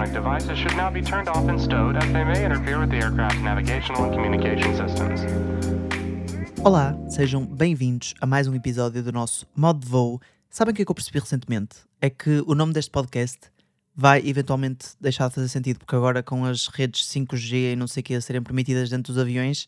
electronic 0.00 0.12
devices 0.12 0.58
should 0.58 0.76
now 0.76 0.90
be 0.90 1.02
turned 1.02 1.28
off 1.28 1.48
and 1.48 1.60
stowed 1.60 1.96
as 1.96 2.12
they 2.12 2.24
may 2.24 2.44
interfere 2.44 2.78
with 2.78 2.90
the 2.90 2.96
aircraft's 2.96 3.42
navigational 3.42 4.04
and 4.04 4.12
communication 4.12 4.74
systems. 4.74 5.20
Olá, 6.64 6.96
sejam 7.08 7.44
bem-vindos 7.44 8.14
a 8.20 8.26
mais 8.26 8.48
um 8.48 8.54
episódio 8.54 9.02
do 9.02 9.12
nosso 9.12 9.46
modo 9.54 9.80
de 9.80 9.88
voo. 9.88 10.20
Sabem 10.48 10.72
o 10.72 10.74
que 10.74 10.82
é 10.82 10.84
que 10.84 10.90
eu 10.90 10.94
percebi 10.94 11.18
recentemente? 11.18 11.76
É 12.00 12.08
que 12.08 12.42
o 12.46 12.54
nome 12.54 12.72
deste 12.72 12.90
podcast 12.90 13.38
vai 13.94 14.26
eventualmente 14.26 14.88
deixar 15.00 15.28
de 15.28 15.34
fazer 15.34 15.48
sentido, 15.48 15.78
porque 15.78 15.94
agora 15.94 16.22
com 16.22 16.44
as 16.44 16.66
redes 16.68 17.06
5G 17.06 17.72
e 17.72 17.76
não 17.76 17.86
sei 17.86 18.00
o 18.00 18.04
que 18.04 18.14
a 18.14 18.20
serem 18.20 18.42
permitidas 18.42 18.88
dentro 18.88 19.12
dos 19.12 19.20
aviões, 19.20 19.66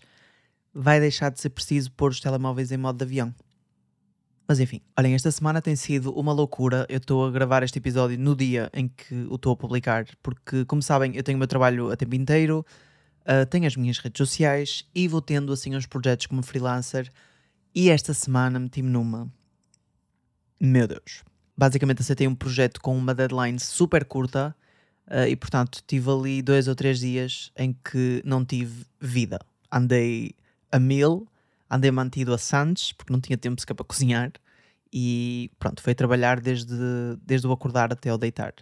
vai 0.75 0.99
deixar 0.99 1.31
de 1.31 1.41
ser 1.41 1.51
preciso 1.51 1.93
pôr 1.93 2.11
os 2.11 2.21
telemóveis 2.21 2.73
em 2.73 2.79
modo 2.79 2.97
de 2.97 3.05
avião. 3.05 3.35
Mas 4.47 4.61
enfim, 4.61 4.81
olhem, 4.99 5.15
esta 5.15 5.31
semana 5.31 5.63
tem 5.63 5.77
sido 5.77 6.13
uma 6.13 6.33
loucura. 6.33 6.85
Eu 6.89 6.99
estou 6.99 7.27
a 7.27 7.31
gravar 7.31 7.63
este 7.63 7.79
episódio 7.79 8.19
no 8.19 8.35
dia 8.35 8.71
em 8.73 8.89
que 8.89 9.15
o 9.29 9.37
estou 9.37 9.53
a 9.53 9.57
publicar, 9.57 10.07
porque, 10.23 10.65
como 10.65 10.83
sabem, 10.83 11.17
eu 11.17 11.23
tenho 11.23 11.37
o 11.37 11.39
meu 11.39 11.47
trabalho 11.47 11.91
a 11.91 11.97
tempo 11.97 12.15
inteiro, 12.15 12.67
uh, 13.23 13.47
tenho 13.47 13.67
as 13.67 13.77
minhas 13.77 13.99
redes 13.99 14.19
sociais 14.19 14.85
e 14.95 15.07
vou 15.07 15.23
tendo 15.23 15.53
assim 15.53 15.75
uns 15.75 15.87
projetos 15.87 16.27
como 16.27 16.43
freelancer. 16.43 17.11
E 17.75 17.89
esta 17.89 18.13
semana 18.13 18.59
meti-me 18.59 18.91
numa. 18.91 19.33
Meu 20.61 20.87
Deus. 20.87 21.23
Basicamente 21.57 22.03
aceitei 22.03 22.27
um 22.27 22.35
projeto 22.35 22.81
com 22.81 22.97
uma 22.97 23.15
deadline 23.15 23.59
super 23.59 24.05
curta 24.05 24.55
uh, 25.07 25.27
e, 25.29 25.37
portanto, 25.37 25.83
tive 25.87 26.11
ali 26.11 26.43
dois 26.43 26.67
ou 26.67 26.75
três 26.75 26.99
dias 26.99 27.53
em 27.57 27.73
que 27.73 28.21
não 28.25 28.45
tive 28.45 28.85
vida. 29.01 29.39
Andei 29.71 30.35
a 30.71 30.79
mil 30.79 31.27
andei 31.73 31.91
mantido 31.91 32.35
a 32.35 32.39
Santos, 32.39 32.93
porque 32.93 33.13
não 33.13 33.21
tinha 33.21 33.39
tempo 33.39 33.59
sequer 33.59 33.75
para 33.75 33.85
cozinhar, 33.85 34.31
e 34.93 35.51
pronto, 35.59 35.83
foi 35.83 35.95
trabalhar 35.95 36.39
desde, 36.39 36.77
desde 37.25 37.47
o 37.47 37.53
acordar 37.53 37.91
até 37.91 38.11
ao 38.11 38.19
deitar. 38.19 38.53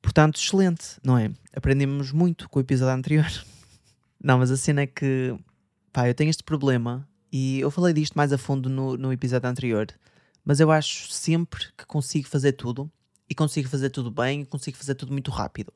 Portanto, 0.00 0.36
excelente, 0.36 0.98
não 1.04 1.18
é? 1.18 1.30
Aprendemos 1.54 2.10
muito 2.10 2.48
com 2.48 2.58
o 2.58 2.62
episódio 2.62 2.94
anterior. 2.94 3.30
Não, 4.22 4.38
mas 4.38 4.50
a 4.50 4.56
cena 4.56 4.80
é 4.80 4.86
que, 4.86 5.36
pá, 5.92 6.08
eu 6.08 6.14
tenho 6.14 6.30
este 6.30 6.42
problema, 6.42 7.06
e 7.30 7.60
eu 7.60 7.70
falei 7.70 7.92
disto 7.92 8.14
mais 8.14 8.32
a 8.32 8.38
fundo 8.38 8.68
no, 8.68 8.96
no 8.96 9.12
episódio 9.12 9.48
anterior, 9.48 9.86
mas 10.44 10.58
eu 10.58 10.72
acho 10.72 11.12
sempre 11.12 11.66
que 11.76 11.86
consigo 11.86 12.26
fazer 12.26 12.52
tudo, 12.52 12.90
e 13.30 13.34
consigo 13.34 13.68
fazer 13.68 13.90
tudo 13.90 14.10
bem, 14.10 14.40
e 14.40 14.46
consigo 14.46 14.76
fazer 14.76 14.94
tudo 14.94 15.12
muito 15.12 15.30
rápido. 15.30 15.72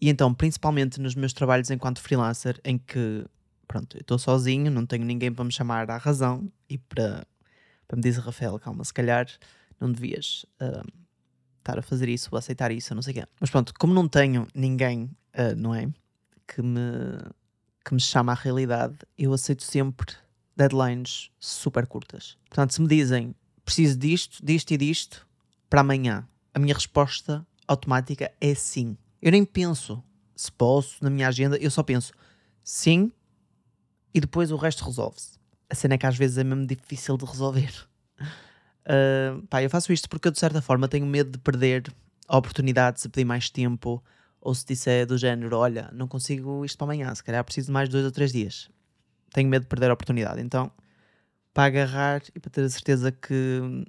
E 0.00 0.08
então, 0.08 0.32
principalmente 0.32 1.00
nos 1.00 1.14
meus 1.14 1.32
trabalhos 1.32 1.70
enquanto 1.70 2.00
freelancer, 2.00 2.58
em 2.64 2.78
que 2.78 3.26
pronto, 3.66 3.96
eu 3.96 4.00
estou 4.00 4.18
sozinho, 4.18 4.70
não 4.70 4.86
tenho 4.86 5.04
ninguém 5.04 5.32
para 5.32 5.44
me 5.44 5.52
chamar 5.52 5.90
à 5.90 5.96
razão 5.96 6.50
e 6.68 6.78
para, 6.78 7.26
para 7.86 7.96
me 7.96 8.02
dizer, 8.02 8.20
Rafael, 8.20 8.58
calma, 8.58 8.84
se 8.84 8.92
calhar 8.92 9.26
não 9.80 9.90
devias 9.90 10.46
uh, 10.60 10.86
estar 11.58 11.78
a 11.78 11.82
fazer 11.82 12.08
isso 12.08 12.28
ou 12.32 12.38
aceitar 12.38 12.70
isso, 12.70 12.94
não 12.94 13.02
sei 13.02 13.12
o 13.12 13.14
quê. 13.14 13.24
Mas 13.40 13.50
pronto, 13.50 13.74
como 13.78 13.92
não 13.92 14.08
tenho 14.08 14.46
ninguém, 14.54 15.04
uh, 15.34 15.54
não 15.56 15.74
é? 15.74 15.88
Que 16.46 16.62
me, 16.62 16.80
que 17.84 17.92
me 17.92 18.00
chama 18.00 18.32
à 18.32 18.34
realidade, 18.34 18.96
eu 19.18 19.32
aceito 19.32 19.62
sempre 19.62 20.14
deadlines 20.56 21.30
super 21.38 21.86
curtas. 21.86 22.38
Portanto, 22.48 22.72
se 22.72 22.80
me 22.80 22.88
dizem 22.88 23.34
preciso 23.64 23.98
disto, 23.98 24.44
disto 24.44 24.70
e 24.70 24.76
disto 24.76 25.26
para 25.68 25.80
amanhã, 25.80 26.26
a 26.54 26.58
minha 26.58 26.72
resposta 26.72 27.46
automática 27.66 28.32
é 28.40 28.54
sim. 28.54 28.96
Eu 29.20 29.32
nem 29.32 29.44
penso 29.44 30.02
se 30.36 30.52
posso 30.52 31.02
na 31.02 31.10
minha 31.10 31.26
agenda, 31.28 31.56
eu 31.56 31.70
só 31.70 31.82
penso 31.82 32.12
sim, 32.62 33.10
e 34.16 34.20
depois 34.20 34.50
o 34.50 34.56
resto 34.56 34.82
resolve-se. 34.82 35.38
A 35.68 35.74
cena 35.74 35.94
é 35.94 35.98
que 35.98 36.06
às 36.06 36.16
vezes 36.16 36.38
é 36.38 36.44
mesmo 36.44 36.66
difícil 36.66 37.18
de 37.18 37.26
resolver. 37.26 37.86
Uh, 38.86 39.42
pá, 39.50 39.62
eu 39.62 39.68
faço 39.68 39.92
isto 39.92 40.08
porque 40.08 40.26
eu 40.26 40.32
de 40.32 40.38
certa 40.38 40.62
forma 40.62 40.88
tenho 40.88 41.04
medo 41.04 41.32
de 41.32 41.38
perder 41.38 41.92
a 42.26 42.38
oportunidade 42.38 43.02
de 43.02 43.10
pedir 43.10 43.26
mais 43.26 43.50
tempo 43.50 44.02
ou 44.40 44.54
se 44.54 44.64
disser 44.64 45.04
do 45.04 45.18
género, 45.18 45.58
olha, 45.58 45.90
não 45.92 46.08
consigo 46.08 46.64
isto 46.64 46.78
para 46.78 46.86
amanhã, 46.86 47.14
se 47.14 47.22
calhar 47.22 47.44
preciso 47.44 47.66
de 47.66 47.72
mais 47.72 47.90
dois 47.90 48.06
ou 48.06 48.10
três 48.10 48.32
dias. 48.32 48.70
Tenho 49.34 49.50
medo 49.50 49.64
de 49.64 49.68
perder 49.68 49.90
a 49.90 49.92
oportunidade. 49.94 50.40
Então, 50.40 50.72
para 51.52 51.64
agarrar 51.64 52.22
e 52.34 52.40
para 52.40 52.50
ter 52.50 52.62
a 52.62 52.70
certeza 52.70 53.12
que, 53.12 53.84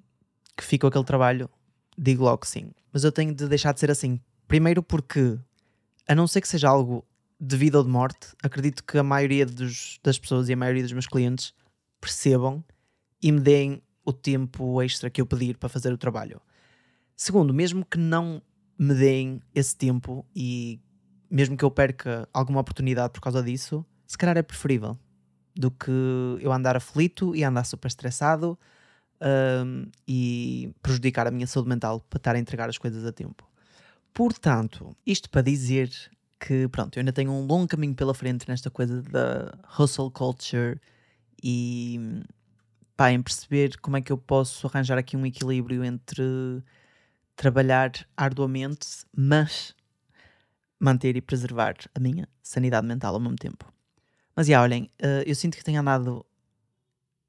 que 0.57 0.63
fica 0.63 0.90
aquele 0.90 1.06
trabalho, 1.06 1.50
digo 1.97 2.25
logo 2.25 2.46
sim. 2.46 2.72
Mas 2.91 3.06
eu 3.06 3.13
tenho 3.13 3.34
de 3.34 3.47
deixar 3.47 3.73
de 3.73 3.79
ser 3.79 3.91
assim. 3.91 4.19
Primeiro 4.46 4.84
porque, 4.84 5.40
a 6.06 6.13
não 6.13 6.28
ser 6.28 6.41
que 6.41 6.50
seja 6.50 6.68
algo 6.68 7.06
de 7.40 7.56
vida 7.56 7.78
ou 7.78 7.84
de 7.84 7.90
morte, 7.90 8.30
acredito 8.42 8.84
que 8.84 8.98
a 8.98 9.03
maioria 9.03 9.46
dos, 9.46 10.00
das 10.03 10.18
pessoas 10.18 10.50
e 10.50 10.53
a 10.53 10.58
maioria 10.58 10.84
dos 10.84 10.92
meus 10.92 11.08
clientes 11.08 11.53
percebam 12.02 12.64
e 13.22 13.31
me 13.31 13.40
deem 13.40 13.81
o 14.03 14.14
tempo 14.14 14.81
extra 14.81 15.09
que 15.09 15.22
eu 15.22 15.25
pedir 15.25 15.58
para 15.58 15.70
fazer 15.70 15.92
o 15.92 15.97
trabalho. 15.97 16.42
Segundo, 17.16 17.53
mesmo 17.53 17.86
que 17.86 17.97
não 17.97 18.42
me 18.78 18.94
deem 18.94 19.42
esse 19.53 19.76
tempo 19.76 20.26
e 20.36 20.80
mesmo 21.30 21.58
que 21.58 21.66
eu 21.66 21.72
perca 21.72 22.28
alguma 22.34 22.62
oportunidade 22.62 23.12
por 23.12 23.22
causa 23.22 23.44
disso, 23.44 23.86
se 24.06 24.18
calhar 24.18 24.38
é 24.38 24.42
preferível 24.42 24.97
do 25.56 25.72
que 25.72 25.92
eu 26.40 26.52
andar 26.52 26.78
aflito 26.78 27.36
e 27.36 27.44
andar 27.44 27.66
super 27.66 27.88
estressado 27.88 28.58
um, 29.66 29.90
e 30.08 30.74
prejudicar 30.81 31.28
a 31.28 31.31
minha 31.31 31.47
saúde 31.47 31.70
mental 31.70 32.00
para 32.00 32.18
estar 32.18 32.36
a 32.36 32.40
entregar 32.40 32.70
as 32.70 32.78
coisas 32.78 33.06
a 33.06 33.12
tempo. 33.12 33.50
Portanto, 34.14 34.96
isto 35.06 35.30
para 35.30 35.42
dizer 35.42 35.90
que 36.40 36.68
pronto, 36.68 36.98
eu 36.98 37.02
ainda 37.02 37.14
tenho 37.14 37.31
um 37.31 37.46
longo 37.46 37.68
caminho 37.68 37.96
pela 37.96 38.14
frente 38.14 38.48
nesta 38.48 38.70
coisa 38.70 39.02
da 39.02 39.58
hustle 39.80 40.12
culture 40.12 40.80
e 41.44 42.24
pá, 42.96 43.12
em 43.12 43.22
perceber 43.22 43.78
como 43.80 43.98
é 43.98 44.02
que 44.02 44.12
eu 44.12 44.18
posso 44.18 44.68
arranjar 44.68 44.97
aqui 44.97 45.16
um 45.16 45.26
equilíbrio 45.26 45.84
entre 45.84 46.64
trabalhar 47.36 47.92
arduamente, 48.16 48.88
mas 49.16 49.76
manter 50.80 51.16
e 51.16 51.22
preservar 51.22 51.76
a 51.94 52.00
minha 52.00 52.28
sanidade 52.42 52.86
mental 52.88 53.14
ao 53.14 53.20
mesmo 53.20 53.36
tempo. 53.36 53.72
Mas 54.36 54.47
já, 54.47 54.62
olhem, 54.62 54.90
uh, 55.02 55.24
eu 55.26 55.36
sinto 55.36 55.58
que 55.58 55.64
tenho 55.64 55.80
andado 55.80 56.26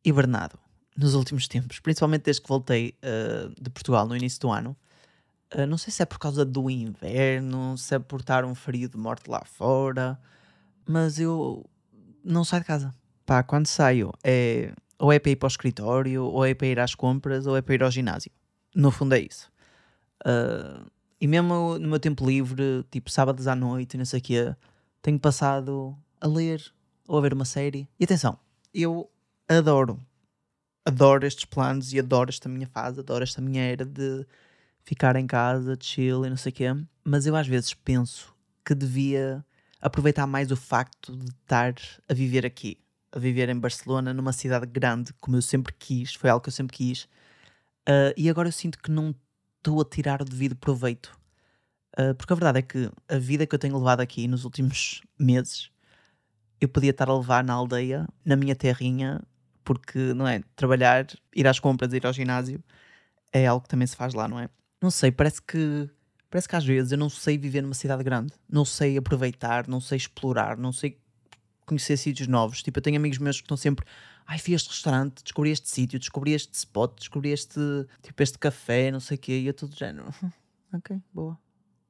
hibernado 0.04 0.58
nos 0.96 1.14
últimos 1.14 1.46
tempos, 1.46 1.80
principalmente 1.80 2.24
desde 2.24 2.42
que 2.42 2.48
voltei 2.48 2.94
uh, 3.02 3.48
de 3.60 3.70
Portugal 3.70 4.06
no 4.06 4.16
início 4.16 4.40
do 4.40 4.50
ano. 4.50 4.76
Uh, 5.54 5.66
não 5.66 5.78
sei 5.78 5.92
se 5.92 6.02
é 6.02 6.06
por 6.06 6.18
causa 6.18 6.44
do 6.44 6.68
inverno, 6.70 7.76
se 7.78 7.94
é 7.94 7.98
por 7.98 8.20
estar 8.20 8.44
um 8.44 8.54
frio 8.54 8.88
de 8.88 8.98
morte 8.98 9.30
lá 9.30 9.42
fora, 9.44 10.18
mas 10.86 11.18
eu 11.18 11.64
não 12.22 12.44
saio 12.44 12.62
de 12.62 12.66
casa. 12.66 12.94
Pá, 13.24 13.42
quando 13.42 13.66
saio 13.66 14.12
é 14.22 14.72
ou 14.98 15.12
é 15.12 15.18
para 15.18 15.30
ir 15.30 15.36
para 15.36 15.46
o 15.46 15.48
escritório, 15.48 16.24
ou 16.24 16.44
é 16.44 16.54
para 16.54 16.66
ir 16.66 16.80
às 16.80 16.94
compras, 16.94 17.46
ou 17.46 17.56
é 17.56 17.62
para 17.62 17.74
ir 17.74 17.82
ao 17.82 17.90
ginásio. 17.90 18.32
No 18.74 18.90
fundo 18.90 19.14
é 19.14 19.20
isso. 19.20 19.50
Uh, 20.26 20.90
e 21.20 21.26
mesmo 21.26 21.78
no 21.78 21.88
meu 21.88 22.00
tempo 22.00 22.26
livre, 22.26 22.84
tipo 22.90 23.10
sábados 23.10 23.46
à 23.46 23.54
noite, 23.54 23.96
não 23.96 24.04
sei 24.04 24.18
o 24.18 24.22
quê, 24.22 24.56
tenho 25.00 25.18
passado 25.18 25.96
a 26.20 26.26
ler 26.26 26.62
ou 27.06 27.18
a 27.18 27.20
ver 27.20 27.32
uma 27.32 27.44
série. 27.44 27.88
E 27.98 28.04
atenção, 28.04 28.38
eu 28.74 29.08
adoro, 29.48 30.00
adoro 30.84 31.26
estes 31.26 31.44
planos 31.44 31.92
e 31.92 31.98
adoro 31.98 32.30
esta 32.30 32.48
minha 32.48 32.66
fase, 32.66 33.00
adoro 33.00 33.22
esta 33.22 33.40
minha 33.40 33.62
era 33.62 33.84
de 33.84 34.26
ficar 34.88 35.16
em 35.16 35.26
casa, 35.26 35.76
chill 35.78 36.24
e 36.24 36.30
não 36.30 36.36
sei 36.38 36.50
o 36.50 36.54
quê, 36.54 36.66
mas 37.04 37.26
eu 37.26 37.36
às 37.36 37.46
vezes 37.46 37.74
penso 37.74 38.34
que 38.64 38.74
devia 38.74 39.44
aproveitar 39.82 40.26
mais 40.26 40.50
o 40.50 40.56
facto 40.56 41.14
de 41.14 41.26
estar 41.26 41.74
a 42.08 42.14
viver 42.14 42.46
aqui, 42.46 42.78
a 43.12 43.18
viver 43.18 43.50
em 43.50 43.60
Barcelona, 43.60 44.14
numa 44.14 44.32
cidade 44.32 44.64
grande, 44.64 45.12
como 45.20 45.36
eu 45.36 45.42
sempre 45.42 45.74
quis, 45.78 46.14
foi 46.14 46.30
algo 46.30 46.42
que 46.42 46.48
eu 46.48 46.54
sempre 46.54 46.74
quis, 46.74 47.04
uh, 47.86 48.16
e 48.16 48.30
agora 48.30 48.48
eu 48.48 48.52
sinto 48.52 48.78
que 48.78 48.90
não 48.90 49.14
estou 49.58 49.78
a 49.82 49.84
tirar 49.84 50.22
o 50.22 50.24
devido 50.24 50.56
proveito. 50.56 51.14
Uh, 51.98 52.14
porque 52.14 52.32
a 52.32 52.36
verdade 52.36 52.60
é 52.60 52.62
que 52.62 52.90
a 53.10 53.18
vida 53.18 53.46
que 53.46 53.54
eu 53.54 53.58
tenho 53.58 53.76
levado 53.76 54.00
aqui 54.00 54.26
nos 54.26 54.46
últimos 54.46 55.02
meses, 55.18 55.70
eu 56.58 56.68
podia 56.68 56.92
estar 56.92 57.10
a 57.10 57.16
levar 57.16 57.44
na 57.44 57.52
aldeia, 57.52 58.08
na 58.24 58.36
minha 58.36 58.56
terrinha, 58.56 59.20
porque, 59.62 60.14
não 60.14 60.26
é? 60.26 60.42
Trabalhar, 60.56 61.06
ir 61.36 61.46
às 61.46 61.60
compras, 61.60 61.92
ir 61.92 62.06
ao 62.06 62.12
ginásio, 62.12 62.64
é 63.30 63.46
algo 63.46 63.64
que 63.64 63.68
também 63.68 63.86
se 63.86 63.94
faz 63.94 64.14
lá, 64.14 64.26
não 64.26 64.40
é? 64.40 64.48
Não 64.80 64.90
sei, 64.90 65.10
parece 65.10 65.42
que 65.42 65.90
parece 66.30 66.48
que 66.48 66.56
às 66.56 66.64
vezes 66.64 66.92
eu 66.92 66.98
não 66.98 67.08
sei 67.08 67.38
viver 67.38 67.62
numa 67.62 67.74
cidade 67.74 68.02
grande, 68.04 68.32
não 68.48 68.64
sei 68.64 68.96
aproveitar, 68.96 69.66
não 69.66 69.80
sei 69.80 69.96
explorar, 69.96 70.56
não 70.56 70.72
sei 70.72 70.98
conhecer 71.68 71.96
sítios 71.96 72.28
novos. 72.28 72.62
Tipo, 72.62 72.78
eu 72.78 72.82
tenho 72.82 72.96
amigos 72.96 73.18
meus 73.18 73.36
que 73.36 73.44
estão 73.44 73.56
sempre, 73.56 73.84
ai, 74.26 74.38
fui 74.38 74.54
a 74.54 74.56
este 74.56 74.68
restaurante, 74.68 75.22
descobri 75.22 75.50
este 75.50 75.68
sítio, 75.68 75.98
descobri 75.98 76.32
este 76.32 76.54
spot, 76.54 76.98
descobri 76.98 77.30
este, 77.30 77.60
tipo, 78.02 78.22
este 78.22 78.38
café, 78.38 78.90
não 78.90 79.00
sei 79.00 79.16
o 79.16 79.20
quê, 79.20 79.38
e 79.40 79.46
eu 79.46 79.54
todo 79.54 79.74
género. 79.74 80.08
ok, 80.72 81.00
boa. 81.12 81.38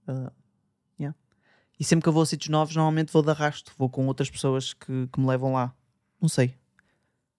Uh, 0.06 0.30
yeah. 0.98 1.16
E 1.78 1.84
sempre 1.84 2.02
que 2.02 2.08
eu 2.08 2.12
vou 2.12 2.22
a 2.22 2.26
sítios 2.26 2.48
novos, 2.48 2.74
normalmente 2.74 3.12
vou 3.12 3.22
de 3.22 3.30
arrasto, 3.30 3.72
vou 3.78 3.88
com 3.88 4.06
outras 4.06 4.30
pessoas 4.30 4.72
que, 4.72 5.08
que 5.12 5.20
me 5.20 5.26
levam 5.26 5.52
lá. 5.52 5.74
Não 6.20 6.28
sei. 6.28 6.54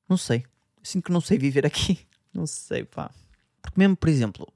Não 0.08 0.18
sei. 0.18 0.46
sinto 0.82 1.06
que 1.06 1.12
não 1.12 1.22
sei 1.22 1.38
viver 1.38 1.66
aqui. 1.68 2.00
Não 2.34 2.46
sei, 2.46 2.84
pá. 2.86 3.12
Porque 3.62 3.80
mesmo, 3.80 3.98
por 3.98 4.10
exemplo, 4.10 4.48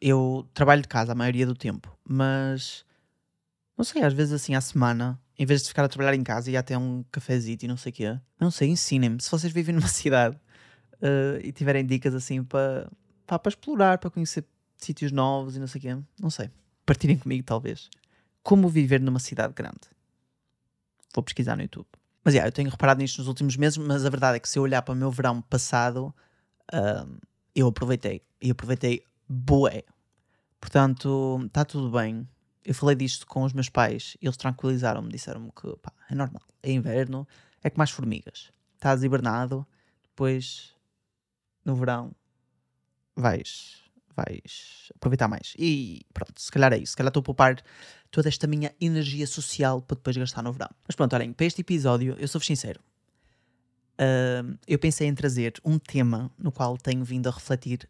eu 0.00 0.48
trabalho 0.52 0.82
de 0.82 0.88
casa 0.88 1.12
a 1.12 1.14
maioria 1.14 1.46
do 1.46 1.54
tempo, 1.54 1.96
mas 2.04 2.84
não 3.76 3.84
sei, 3.84 4.02
às 4.02 4.12
vezes 4.12 4.32
assim 4.32 4.54
à 4.54 4.60
semana, 4.60 5.20
em 5.38 5.44
vez 5.44 5.62
de 5.62 5.68
ficar 5.68 5.84
a 5.84 5.88
trabalhar 5.88 6.14
em 6.14 6.22
casa 6.22 6.50
e 6.50 6.56
até 6.56 6.76
um 6.76 7.04
cafezinho 7.10 7.58
e 7.62 7.68
não 7.68 7.76
sei 7.76 7.90
o 7.90 7.94
quê, 7.94 8.18
não 8.40 8.50
sei, 8.50 8.68
ensinem-me. 8.68 9.20
Se 9.20 9.30
vocês 9.30 9.52
vivem 9.52 9.74
numa 9.76 9.88
cidade 9.88 10.36
uh, 10.94 11.40
e 11.42 11.52
tiverem 11.52 11.84
dicas 11.84 12.14
assim 12.14 12.42
para 12.42 12.90
para 13.26 13.48
explorar, 13.48 13.98
para 13.98 14.08
conhecer 14.08 14.44
sítios 14.78 15.10
novos 15.10 15.56
e 15.56 15.58
não 15.58 15.66
sei 15.66 15.78
o 15.80 15.82
quê, 15.82 15.98
não 16.20 16.30
sei. 16.30 16.48
Partirem 16.84 17.18
comigo, 17.18 17.42
talvez. 17.42 17.90
como 18.42 18.68
viver 18.68 19.00
numa 19.00 19.18
cidade 19.18 19.52
grande. 19.52 19.80
Vou 21.12 21.24
pesquisar 21.24 21.56
no 21.56 21.62
YouTube. 21.62 21.88
Mas 22.24 22.34
yeah, 22.34 22.46
eu 22.46 22.52
tenho 22.52 22.70
reparado 22.70 23.00
nisto 23.00 23.18
nos 23.18 23.26
últimos 23.26 23.56
meses, 23.56 23.76
mas 23.78 24.04
a 24.04 24.10
verdade 24.10 24.36
é 24.36 24.40
que 24.40 24.48
se 24.48 24.58
eu 24.58 24.62
olhar 24.62 24.82
para 24.82 24.92
o 24.92 24.96
meu 24.96 25.10
verão 25.10 25.42
passado, 25.42 26.14
uh, 26.72 27.18
eu 27.54 27.66
aproveitei. 27.66 28.22
E 28.40 28.50
aproveitei 28.50 29.02
bué. 29.28 29.84
Portanto, 30.60 31.40
está 31.46 31.64
tudo 31.64 31.90
bem. 31.90 32.28
Eu 32.64 32.74
falei 32.74 32.96
disto 32.96 33.26
com 33.26 33.44
os 33.44 33.52
meus 33.52 33.68
pais 33.68 34.16
eles 34.20 34.36
tranquilizaram-me, 34.36 35.08
disseram-me 35.08 35.52
que 35.52 35.76
pá, 35.76 35.92
é 36.10 36.14
normal, 36.14 36.42
é 36.62 36.72
inverno, 36.72 37.26
é 37.62 37.70
como 37.70 37.82
as 37.82 37.90
formigas. 37.90 38.50
Estás 38.74 39.02
hibernado, 39.04 39.66
depois 40.02 40.74
no 41.64 41.74
verão 41.76 42.12
vais, 43.14 43.82
vais 44.14 44.90
aproveitar 44.94 45.28
mais. 45.28 45.54
E 45.58 46.04
pronto, 46.12 46.40
se 46.40 46.50
calhar 46.50 46.72
é 46.72 46.78
isso. 46.78 46.92
Se 46.92 46.96
calhar 46.96 47.10
estou 47.10 47.20
a 47.20 47.24
poupar 47.24 47.62
toda 48.10 48.28
esta 48.28 48.46
minha 48.46 48.74
energia 48.80 49.26
social 49.26 49.82
para 49.82 49.96
depois 49.96 50.16
gastar 50.16 50.42
no 50.42 50.52
verão. 50.52 50.70
Mas 50.86 50.96
pronto, 50.96 51.14
olhem, 51.14 51.32
para 51.32 51.46
este 51.46 51.60
episódio, 51.60 52.16
eu 52.18 52.28
sou-vos 52.28 52.46
sincero. 52.46 52.80
Uh, 53.98 54.58
eu 54.66 54.78
pensei 54.78 55.08
em 55.08 55.14
trazer 55.14 55.54
um 55.64 55.78
tema 55.78 56.30
no 56.38 56.52
qual 56.52 56.76
tenho 56.76 57.02
vindo 57.04 57.28
a 57.28 57.32
refletir 57.32 57.88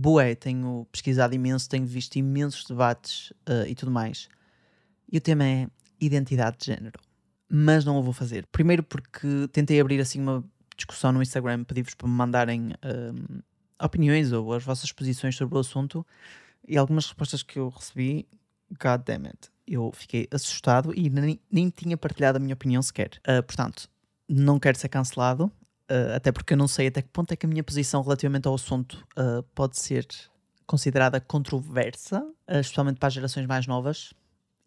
bué, 0.00 0.34
tenho 0.34 0.86
pesquisado 0.90 1.34
imenso, 1.34 1.68
tenho 1.68 1.86
visto 1.86 2.16
imensos 2.16 2.64
debates 2.64 3.30
uh, 3.48 3.66
e 3.66 3.74
tudo 3.74 3.92
mais. 3.92 4.28
E 5.10 5.18
o 5.18 5.20
tema 5.20 5.44
é 5.44 5.66
identidade 6.00 6.56
de 6.58 6.66
género. 6.66 6.98
Mas 7.48 7.84
não 7.84 7.98
o 7.98 8.02
vou 8.02 8.12
fazer. 8.12 8.46
Primeiro 8.46 8.82
porque 8.82 9.48
tentei 9.52 9.80
abrir 9.80 10.00
assim 10.00 10.20
uma 10.20 10.44
discussão 10.76 11.12
no 11.12 11.22
Instagram, 11.22 11.64
pedi-vos 11.64 11.94
para 11.94 12.08
me 12.08 12.14
mandarem 12.14 12.70
uh, 12.70 13.42
opiniões 13.84 14.32
ou 14.32 14.54
as 14.54 14.64
vossas 14.64 14.90
posições 14.92 15.36
sobre 15.36 15.56
o 15.56 15.60
assunto 15.60 16.06
e 16.66 16.78
algumas 16.78 17.06
respostas 17.06 17.42
que 17.42 17.58
eu 17.58 17.68
recebi, 17.68 18.26
god 18.70 19.02
damn 19.04 19.26
it, 19.26 19.50
eu 19.66 19.90
fiquei 19.92 20.28
assustado 20.30 20.92
e 20.94 21.10
nem, 21.10 21.40
nem 21.50 21.68
tinha 21.68 21.96
partilhado 21.96 22.38
a 22.38 22.40
minha 22.40 22.54
opinião 22.54 22.80
sequer. 22.80 23.10
Uh, 23.18 23.42
portanto, 23.42 23.88
não 24.28 24.58
quero 24.58 24.78
ser 24.78 24.88
cancelado, 24.88 25.50
Uh, 25.90 26.14
até 26.14 26.30
porque 26.30 26.52
eu 26.52 26.56
não 26.56 26.68
sei 26.68 26.86
até 26.86 27.02
que 27.02 27.08
ponto 27.08 27.32
é 27.32 27.36
que 27.36 27.44
a 27.44 27.48
minha 27.48 27.64
posição 27.64 28.00
relativamente 28.00 28.46
ao 28.46 28.54
assunto 28.54 29.04
uh, 29.18 29.42
pode 29.56 29.76
ser 29.76 30.06
considerada 30.64 31.20
controversa, 31.20 32.22
uh, 32.22 32.60
especialmente 32.60 33.00
para 33.00 33.08
as 33.08 33.14
gerações 33.14 33.44
mais 33.44 33.66
novas. 33.66 34.14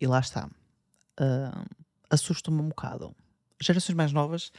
E 0.01 0.05
lá 0.05 0.19
está. 0.19 0.49
Assusta-me 2.09 2.59
um 2.59 2.67
bocado. 2.67 3.15
Gerações 3.61 3.95
mais 3.95 4.11
novas, 4.11 4.51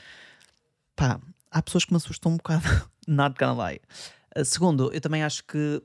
pá, 0.96 1.20
há 1.50 1.60
pessoas 1.60 1.84
que 1.84 1.92
me 1.92 1.98
assustam 1.98 2.32
um 2.32 2.36
bocado. 2.38 2.64
Not 3.06 3.36
gonna 3.38 3.68
lie. 3.68 3.80
segundo, 4.42 4.90
eu 4.90 5.00
também 5.02 5.22
acho 5.22 5.44
que 5.44 5.82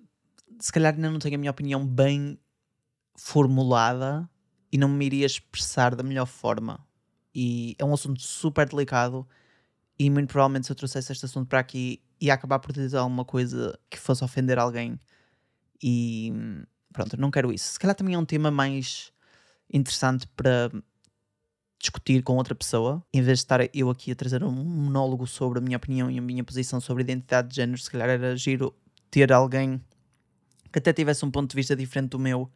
se 0.62 0.72
calhar 0.72 0.94
ainda 0.94 1.10
não 1.10 1.20
tenho 1.20 1.36
a 1.36 1.38
minha 1.38 1.52
opinião 1.52 1.86
bem 1.86 2.40
formulada 3.18 4.30
e 4.72 4.78
não 4.78 4.88
me 4.88 5.06
iria 5.06 5.26
expressar 5.26 5.94
da 5.94 6.04
melhor 6.04 6.26
forma. 6.26 6.80
E 7.36 7.76
é 7.78 7.84
um 7.84 7.94
assunto 7.94 8.22
super 8.22 8.70
delicado 8.70 9.28
e 10.00 10.10
muito 10.10 10.30
provavelmente 10.30 10.66
se 10.66 10.72
eu 10.72 10.76
trouxesse 10.76 11.12
este 11.12 11.26
assunto 11.26 11.50
para 11.50 11.60
aqui 11.60 12.02
ia 12.22 12.34
acabar 12.34 12.60
por 12.60 12.72
dizer 12.72 12.98
alguma 12.98 13.26
coisa 13.26 13.78
que 13.90 14.00
fosse 14.00 14.24
ofender 14.24 14.58
alguém. 14.58 14.98
E 15.82 16.34
pronto, 16.92 17.18
não 17.18 17.30
quero 17.30 17.52
isso. 17.52 17.74
Se 17.74 17.80
calhar 17.80 17.96
também 17.96 18.16
é 18.16 18.18
um 18.18 18.26
tema 18.26 18.50
mais 18.50 19.12
interessante 19.72 20.28
para 20.28 20.72
discutir 21.80 22.22
com 22.24 22.36
outra 22.36 22.54
pessoa, 22.54 23.04
em 23.14 23.22
vez 23.22 23.40
de 23.40 23.44
estar 23.44 23.60
eu 23.74 23.90
aqui 23.90 24.12
a 24.12 24.16
trazer 24.16 24.44
um 24.44 24.52
monólogo 24.52 25.26
sobre 25.26 25.60
a 25.60 25.62
minha 25.62 25.78
opinião 25.78 26.12
e 26.12 26.18
a 26.18 26.22
minha 26.22 26.44
posição 26.44 26.82
sobre 26.82 27.04
identidade 27.04 27.50
de 27.50 27.56
género, 27.56 27.78
se 27.78 27.90
calhar 27.90 28.10
era 28.10 28.36
giro 28.36 28.76
ter 29.10 29.32
alguém 29.32 29.82
que 30.72 30.80
até 30.80 30.92
tivesse 30.92 31.26
um 31.26 31.32
ponto 31.32 31.50
de 31.50 31.56
vista 31.56 31.76
diferente 31.76 32.10
do 32.10 32.20
meu 32.20 32.52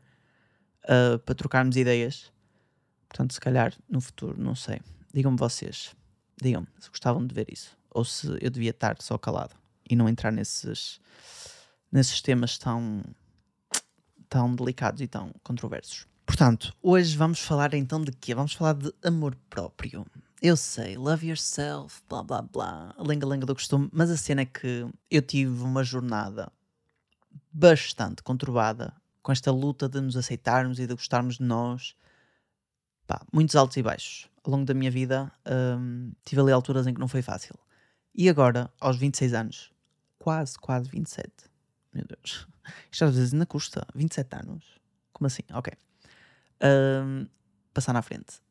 uh, 0.86 1.18
para 1.20 1.36
trocarmos 1.36 1.78
ideias. 1.78 2.32
Portanto, 3.08 3.34
se 3.34 3.40
calhar 3.40 3.74
no 3.90 4.02
futuro, 4.02 4.42
não 4.42 4.56
sei. 4.56 4.82
Digam-me 5.14 5.38
vocês. 5.38 5.96
Digam-me 6.44 6.68
se 6.80 6.90
gostavam 6.90 7.26
de 7.26 7.34
ver 7.34 7.48
isso. 7.52 7.78
Ou 7.90 8.04
se 8.04 8.28
eu 8.42 8.50
devia 8.50 8.72
estar 8.72 9.02
só 9.02 9.18
calado 9.18 9.56
e 9.90 9.96
não 9.96 10.10
entrar 10.10 10.32
nesses, 10.32 11.00
nesses 11.92 12.22
temas 12.22 12.58
tão, 12.58 13.04
tão 14.30 14.54
delicados 14.56 15.02
e 15.02 15.08
tão 15.08 15.32
controversos. 15.44 16.06
Portanto, 16.26 16.74
hoje 16.82 17.16
vamos 17.16 17.40
falar 17.40 17.74
então 17.74 18.02
de 18.02 18.12
quê? 18.12 18.34
Vamos 18.34 18.54
falar 18.54 18.74
de 18.74 18.94
amor 19.04 19.36
próprio. 19.50 20.06
Eu 20.42 20.58
sei, 20.58 20.98
love 20.98 21.28
yourself, 21.28 22.02
blá 22.10 22.22
blá 22.22 22.42
blá, 22.42 22.94
lenga-lenga 22.98 23.46
do 23.46 23.56
costume, 23.56 23.90
mas 23.94 24.10
a 24.12 24.18
cena 24.18 24.42
é 24.42 24.46
que 24.46 24.86
eu 25.10 25.22
tive 25.22 25.64
uma 25.64 25.84
jornada 25.84 26.52
bastante 27.52 28.22
conturbada 28.22 28.94
com 29.22 29.32
esta 29.32 29.52
luta 29.52 29.88
de 29.88 30.02
nos 30.02 30.18
aceitarmos 30.18 30.80
e 30.80 30.88
de 30.88 30.94
gostarmos 30.94 31.38
de 31.38 31.44
nós. 31.44 31.96
Pá, 33.06 33.22
muitos 33.32 33.56
altos 33.56 33.78
e 33.78 33.84
baixos 33.84 34.30
ao 34.44 34.52
longo 34.52 34.66
da 34.66 34.74
minha 34.74 34.92
vida, 34.92 35.32
um, 35.80 36.12
tive 36.26 36.42
ali 36.42 36.52
alturas 36.52 36.86
em 36.86 36.94
que 36.94 37.00
não 37.00 37.08
foi 37.08 37.22
fácil. 37.22 37.56
E 38.14 38.30
agora, 38.30 38.72
aos 38.80 38.98
26 38.98 39.34
anos, 39.34 39.72
quase, 40.20 40.58
quase 40.60 40.90
27. 40.90 41.32
Meu 41.94 42.06
Deus. 42.06 42.48
Isto 42.92 43.06
às 43.06 43.16
vezes 43.16 43.34
ainda 43.34 43.46
custa. 43.46 43.88
27 43.96 44.36
anos. 44.36 44.66
Como 45.14 45.28
assim? 45.28 45.44
Ok. 45.54 45.74
Um, 46.62 47.26
passar 47.74 47.94
na 47.94 48.02
frente. 48.02 48.42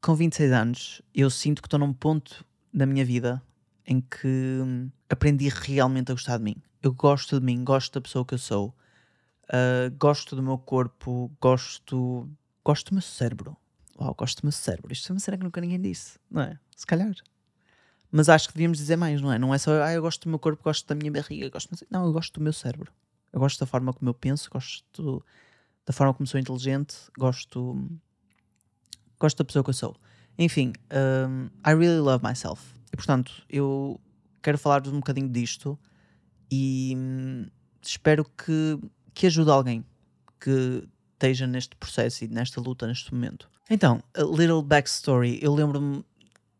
Com 0.00 0.14
26 0.14 0.52
anos, 0.52 1.02
eu 1.14 1.30
sinto 1.30 1.62
que 1.62 1.66
estou 1.66 1.78
num 1.78 1.92
ponto 1.92 2.44
na 2.72 2.84
minha 2.84 3.04
vida 3.04 3.42
em 3.86 4.00
que 4.00 4.26
hum, 4.62 4.90
aprendi 5.08 5.48
realmente 5.48 6.10
a 6.10 6.14
gostar 6.14 6.38
de 6.38 6.44
mim. 6.44 6.56
Eu 6.82 6.92
gosto 6.92 7.38
de 7.38 7.46
mim, 7.46 7.64
gosto 7.64 7.94
da 7.94 8.00
pessoa 8.00 8.24
que 8.24 8.34
eu 8.34 8.38
sou, 8.38 8.74
uh, 9.44 9.90
gosto 9.98 10.36
do 10.36 10.42
meu 10.42 10.58
corpo, 10.58 11.30
gosto, 11.40 12.28
gosto 12.66 12.90
do 12.90 12.94
meu 12.94 13.02
cérebro 13.02 13.56
uau, 13.98 14.14
gosto 14.14 14.42
do 14.42 14.44
meu 14.44 14.52
cérebro. 14.52 14.92
Isto 14.92 15.10
é 15.10 15.14
uma 15.14 15.20
cena 15.20 15.36
que 15.36 15.44
nunca 15.44 15.60
ninguém 15.60 15.80
disse, 15.80 16.18
não 16.30 16.42
é? 16.42 16.58
Se 16.76 16.86
calhar. 16.86 17.14
Mas 18.10 18.28
acho 18.28 18.48
que 18.48 18.54
devíamos 18.54 18.78
dizer 18.78 18.96
mais, 18.96 19.20
não 19.20 19.32
é? 19.32 19.38
Não 19.38 19.54
é 19.54 19.58
só, 19.58 19.82
ah, 19.82 19.92
eu 19.92 20.02
gosto 20.02 20.24
do 20.24 20.30
meu 20.30 20.38
corpo, 20.38 20.62
gosto 20.62 20.86
da 20.86 20.94
minha 20.94 21.10
barriga, 21.10 21.50
gosto. 21.50 21.74
Não, 21.90 22.06
eu 22.06 22.12
gosto 22.12 22.34
do 22.34 22.42
meu 22.42 22.52
cérebro. 22.52 22.92
Eu 23.32 23.40
gosto 23.40 23.58
da 23.58 23.66
forma 23.66 23.92
como 23.92 24.08
eu 24.08 24.14
penso, 24.14 24.48
gosto 24.50 25.24
da 25.84 25.92
forma 25.92 26.14
como 26.14 26.26
sou 26.26 26.38
inteligente, 26.38 26.96
gosto. 27.18 27.76
Gosto 29.18 29.38
da 29.38 29.44
pessoa 29.44 29.64
que 29.64 29.70
eu 29.70 29.74
sou. 29.74 29.96
Enfim, 30.38 30.72
um, 31.28 31.46
I 31.68 31.74
really 31.74 32.00
love 32.00 32.24
myself. 32.24 32.62
E 32.92 32.96
portanto, 32.96 33.44
eu 33.48 34.00
quero 34.42 34.58
falar-vos 34.58 34.92
um 34.92 34.98
bocadinho 34.98 35.28
disto 35.28 35.78
e 36.50 36.94
hum, 36.96 37.46
espero 37.82 38.24
que, 38.24 38.78
que 39.12 39.26
ajude 39.26 39.50
alguém 39.50 39.84
que 40.38 40.86
esteja 41.16 41.46
neste 41.46 41.74
processo 41.76 42.24
e 42.24 42.28
nesta 42.28 42.60
luta 42.60 42.86
neste 42.86 43.12
momento. 43.12 43.48
Então, 43.68 44.02
a 44.14 44.22
little 44.22 44.62
backstory. 44.62 45.38
Eu 45.42 45.54
lembro-me 45.54 46.04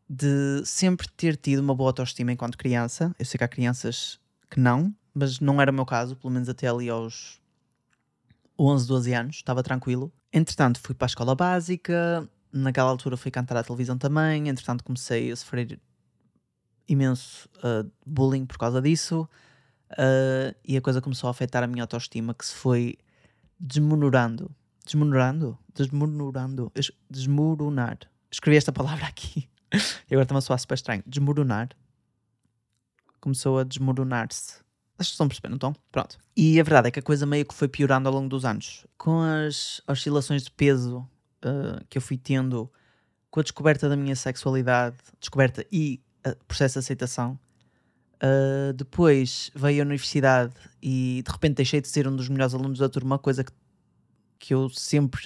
de 0.08 0.62
sempre 0.64 1.08
ter 1.08 1.36
tido 1.36 1.60
uma 1.60 1.74
boa 1.74 1.90
autoestima 1.90 2.32
enquanto 2.32 2.56
criança. 2.56 3.14
Eu 3.18 3.24
sei 3.24 3.38
que 3.38 3.44
há 3.44 3.48
crianças 3.48 4.18
que 4.50 4.58
não, 4.58 4.94
mas 5.14 5.40
não 5.40 5.60
era 5.60 5.70
o 5.70 5.74
meu 5.74 5.84
caso, 5.84 6.16
pelo 6.16 6.32
menos 6.32 6.48
até 6.48 6.66
ali 6.66 6.88
aos 6.88 7.40
11, 8.58 8.86
12 8.88 9.12
anos, 9.12 9.36
estava 9.36 9.62
tranquilo. 9.62 10.12
Entretanto, 10.32 10.80
fui 10.80 10.94
para 10.94 11.06
a 11.06 11.08
escola 11.08 11.34
básica, 11.34 12.28
naquela 12.52 12.90
altura 12.90 13.16
fui 13.16 13.30
cantar 13.30 13.56
à 13.56 13.62
televisão 13.62 13.98
também, 13.98 14.48
entretanto 14.48 14.84
comecei 14.84 15.30
a 15.30 15.36
sofrer 15.36 15.78
imenso 16.88 17.48
uh, 17.58 17.90
bullying 18.04 18.46
por 18.46 18.58
causa 18.58 18.80
disso, 18.80 19.28
uh, 19.92 20.54
e 20.64 20.76
a 20.76 20.80
coisa 20.80 21.00
começou 21.00 21.28
a 21.28 21.30
afetar 21.32 21.62
a 21.62 21.66
minha 21.66 21.82
autoestima, 21.82 22.34
que 22.34 22.46
se 22.46 22.54
foi 22.54 22.96
desmonorando 23.58 24.54
Desmonorando? 24.86 25.58
Desmonorando. 25.74 26.72
Desmoronar. 27.10 27.98
Escrevi 28.30 28.56
esta 28.56 28.72
palavra 28.72 29.06
aqui. 29.06 29.48
E 30.08 30.14
agora 30.14 30.22
está-me 30.22 30.38
a 30.38 30.40
soar 30.40 30.58
super 30.60 30.76
estranho. 30.76 31.02
Desmoronar. 31.04 31.70
Começou 33.20 33.58
a 33.58 33.64
desmoronar-se. 33.64 34.60
Acho 34.96 35.10
que 35.10 35.14
estão 35.14 35.26
a 35.26 35.28
perceber, 35.28 35.48
não 35.48 35.56
estão? 35.56 35.74
Pronto. 35.90 36.16
E 36.36 36.60
a 36.60 36.62
verdade 36.62 36.86
é 36.86 36.90
que 36.92 37.00
a 37.00 37.02
coisa 37.02 37.26
meio 37.26 37.44
que 37.44 37.52
foi 37.52 37.66
piorando 37.66 38.08
ao 38.08 38.14
longo 38.14 38.28
dos 38.28 38.44
anos. 38.44 38.86
Com 38.96 39.20
as 39.20 39.82
oscilações 39.88 40.44
de 40.44 40.52
peso 40.52 40.98
uh, 41.44 41.84
que 41.90 41.98
eu 41.98 42.02
fui 42.02 42.16
tendo, 42.16 42.70
com 43.28 43.40
a 43.40 43.42
descoberta 43.42 43.88
da 43.88 43.96
minha 43.96 44.14
sexualidade, 44.14 44.96
descoberta 45.18 45.66
e 45.70 46.00
uh, 46.24 46.36
processo 46.46 46.74
de 46.74 46.78
aceitação, 46.78 47.36
uh, 48.22 48.72
depois 48.72 49.50
veio 49.54 49.82
a 49.82 49.84
universidade 49.84 50.54
e 50.82 51.22
de 51.24 51.32
repente 51.32 51.56
deixei 51.56 51.80
de 51.80 51.88
ser 51.88 52.06
um 52.08 52.14
dos 52.14 52.28
melhores 52.28 52.54
alunos 52.54 52.78
da 52.78 52.88
turma, 52.88 53.18
coisa 53.18 53.44
que 53.44 53.52
que 54.38 54.54
eu 54.54 54.68
sempre 54.68 55.22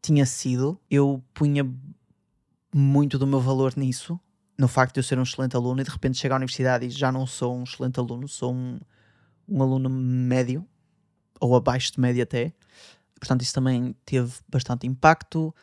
tinha 0.00 0.24
sido, 0.24 0.80
eu 0.90 1.22
punha 1.34 1.68
muito 2.74 3.18
do 3.18 3.26
meu 3.26 3.40
valor 3.40 3.76
nisso, 3.76 4.18
no 4.56 4.68
facto 4.68 4.94
de 4.94 5.00
eu 5.00 5.04
ser 5.04 5.18
um 5.18 5.22
excelente 5.22 5.56
aluno 5.56 5.80
e 5.80 5.84
de 5.84 5.90
repente 5.90 6.18
chegar 6.18 6.36
à 6.36 6.38
universidade 6.38 6.86
e 6.86 6.90
já 6.90 7.12
não 7.12 7.26
sou 7.26 7.56
um 7.56 7.64
excelente 7.64 7.98
aluno, 7.98 8.26
sou 8.28 8.52
um, 8.52 8.78
um 9.48 9.62
aluno 9.62 9.88
médio 9.88 10.66
ou 11.40 11.54
abaixo 11.54 11.92
de 11.92 12.00
médio 12.00 12.22
até. 12.22 12.52
Portanto, 13.18 13.42
isso 13.42 13.54
também 13.54 13.94
teve 14.04 14.32
bastante 14.48 14.86
impacto. 14.86 15.54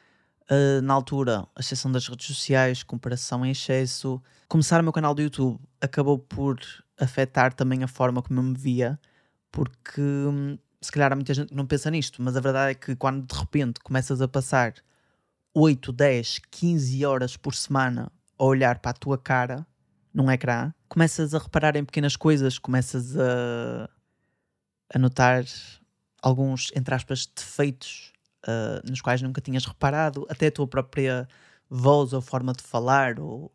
Uh, 0.49 0.79
na 0.83 0.93
altura, 0.93 1.47
a 1.55 1.59
exceção 1.59 1.91
das 1.91 2.07
redes 2.07 2.27
sociais, 2.27 2.83
comparação 2.83 3.43
em 3.45 3.49
excesso. 3.49 4.21
Começar 4.47 4.79
o 4.79 4.83
meu 4.83 4.93
canal 4.93 5.15
do 5.15 5.21
YouTube 5.21 5.59
acabou 5.81 6.19
por 6.19 6.59
afetar 6.99 7.53
também 7.53 7.83
a 7.83 7.87
forma 7.87 8.21
como 8.21 8.39
eu 8.39 8.43
me 8.43 8.57
via, 8.57 8.99
porque 9.51 10.01
hum, 10.01 10.57
se 10.79 10.91
calhar 10.91 11.11
há 11.11 11.15
muita 11.15 11.33
gente 11.33 11.49
que 11.49 11.55
não 11.55 11.65
pensa 11.65 11.89
nisto, 11.89 12.21
mas 12.21 12.37
a 12.37 12.39
verdade 12.39 12.71
é 12.71 12.75
que 12.75 12.95
quando 12.95 13.25
de 13.25 13.39
repente 13.39 13.79
começas 13.79 14.21
a 14.21 14.27
passar 14.27 14.75
8, 15.53 15.91
10, 15.91 16.39
15 16.51 17.05
horas 17.05 17.37
por 17.37 17.55
semana 17.55 18.11
a 18.37 18.43
olhar 18.43 18.79
para 18.79 18.91
a 18.91 18.93
tua 18.93 19.17
cara 19.17 19.65
num 20.13 20.29
ecrã, 20.31 20.71
começas 20.87 21.33
a 21.33 21.39
reparar 21.39 21.75
em 21.75 21.83
pequenas 21.83 22.15
coisas, 22.15 22.59
começas 22.59 23.17
a, 23.17 23.89
a 24.93 24.99
notar 24.99 25.43
alguns, 26.21 26.71
entre 26.75 26.93
aspas, 26.93 27.25
defeitos 27.25 28.13
uh, 28.47 28.89
nos 28.89 29.01
quais 29.01 29.21
nunca 29.21 29.41
tinhas 29.41 29.65
reparado, 29.65 30.25
até 30.29 30.47
a 30.47 30.51
tua 30.51 30.67
própria 30.67 31.27
voz 31.69 32.13
ou 32.13 32.21
forma 32.21 32.53
de 32.53 32.63
falar, 32.63 33.19
ou 33.19 33.51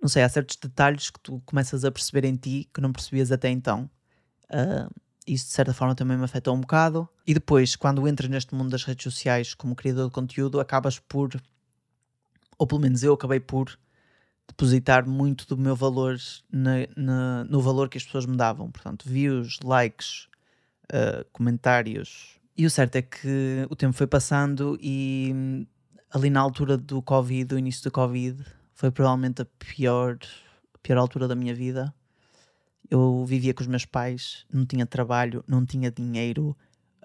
não 0.00 0.08
sei, 0.08 0.22
há 0.22 0.28
certos 0.28 0.56
detalhes 0.56 1.10
que 1.10 1.20
tu 1.20 1.42
começas 1.46 1.84
a 1.84 1.90
perceber 1.90 2.24
em 2.24 2.36
ti 2.36 2.68
que 2.72 2.80
não 2.80 2.92
percebias 2.92 3.32
até 3.32 3.48
então. 3.48 3.90
Uh, 4.44 4.92
isso 5.26 5.46
de 5.46 5.52
certa 5.52 5.74
forma 5.74 5.94
também 5.94 6.16
me 6.16 6.24
afetou 6.24 6.54
um 6.54 6.60
bocado. 6.60 7.08
E 7.26 7.34
depois, 7.34 7.74
quando 7.74 8.06
entras 8.06 8.30
neste 8.30 8.54
mundo 8.54 8.70
das 8.70 8.84
redes 8.84 9.02
sociais 9.02 9.54
como 9.54 9.74
criador 9.74 10.06
de 10.06 10.12
conteúdo, 10.12 10.60
acabas 10.60 10.98
por, 10.98 11.30
ou 12.56 12.66
pelo 12.66 12.80
menos 12.80 13.02
eu 13.02 13.14
acabei 13.14 13.40
por, 13.40 13.76
depositar 14.46 15.06
muito 15.06 15.46
do 15.46 15.56
meu 15.56 15.74
valor 15.74 16.16
na, 16.50 16.86
na, 16.96 17.44
no 17.44 17.60
valor 17.60 17.88
que 17.88 17.98
as 17.98 18.04
pessoas 18.04 18.26
me 18.26 18.36
davam. 18.36 18.70
Portanto, 18.70 19.08
views, 19.08 19.58
likes, 19.64 20.28
uh, 20.92 21.24
comentários. 21.32 22.38
E 22.58 22.64
o 22.64 22.70
certo 22.70 22.96
é 22.96 23.02
que 23.02 23.66
o 23.68 23.76
tempo 23.76 23.92
foi 23.92 24.06
passando 24.06 24.78
e 24.80 25.30
hum, 25.34 25.66
ali 26.10 26.30
na 26.30 26.40
altura 26.40 26.78
do 26.78 27.02
Covid, 27.02 27.44
do 27.44 27.58
início 27.58 27.84
do 27.84 27.90
Covid, 27.90 28.42
foi 28.72 28.90
provavelmente 28.90 29.42
a 29.42 29.46
pior, 29.58 30.18
a 30.74 30.78
pior 30.78 30.96
altura 30.96 31.28
da 31.28 31.34
minha 31.34 31.54
vida. 31.54 31.94
Eu 32.90 33.24
vivia 33.26 33.52
com 33.52 33.60
os 33.60 33.66
meus 33.66 33.84
pais, 33.84 34.46
não 34.50 34.64
tinha 34.64 34.86
trabalho, 34.86 35.44
não 35.46 35.66
tinha 35.66 35.90
dinheiro, 35.90 36.56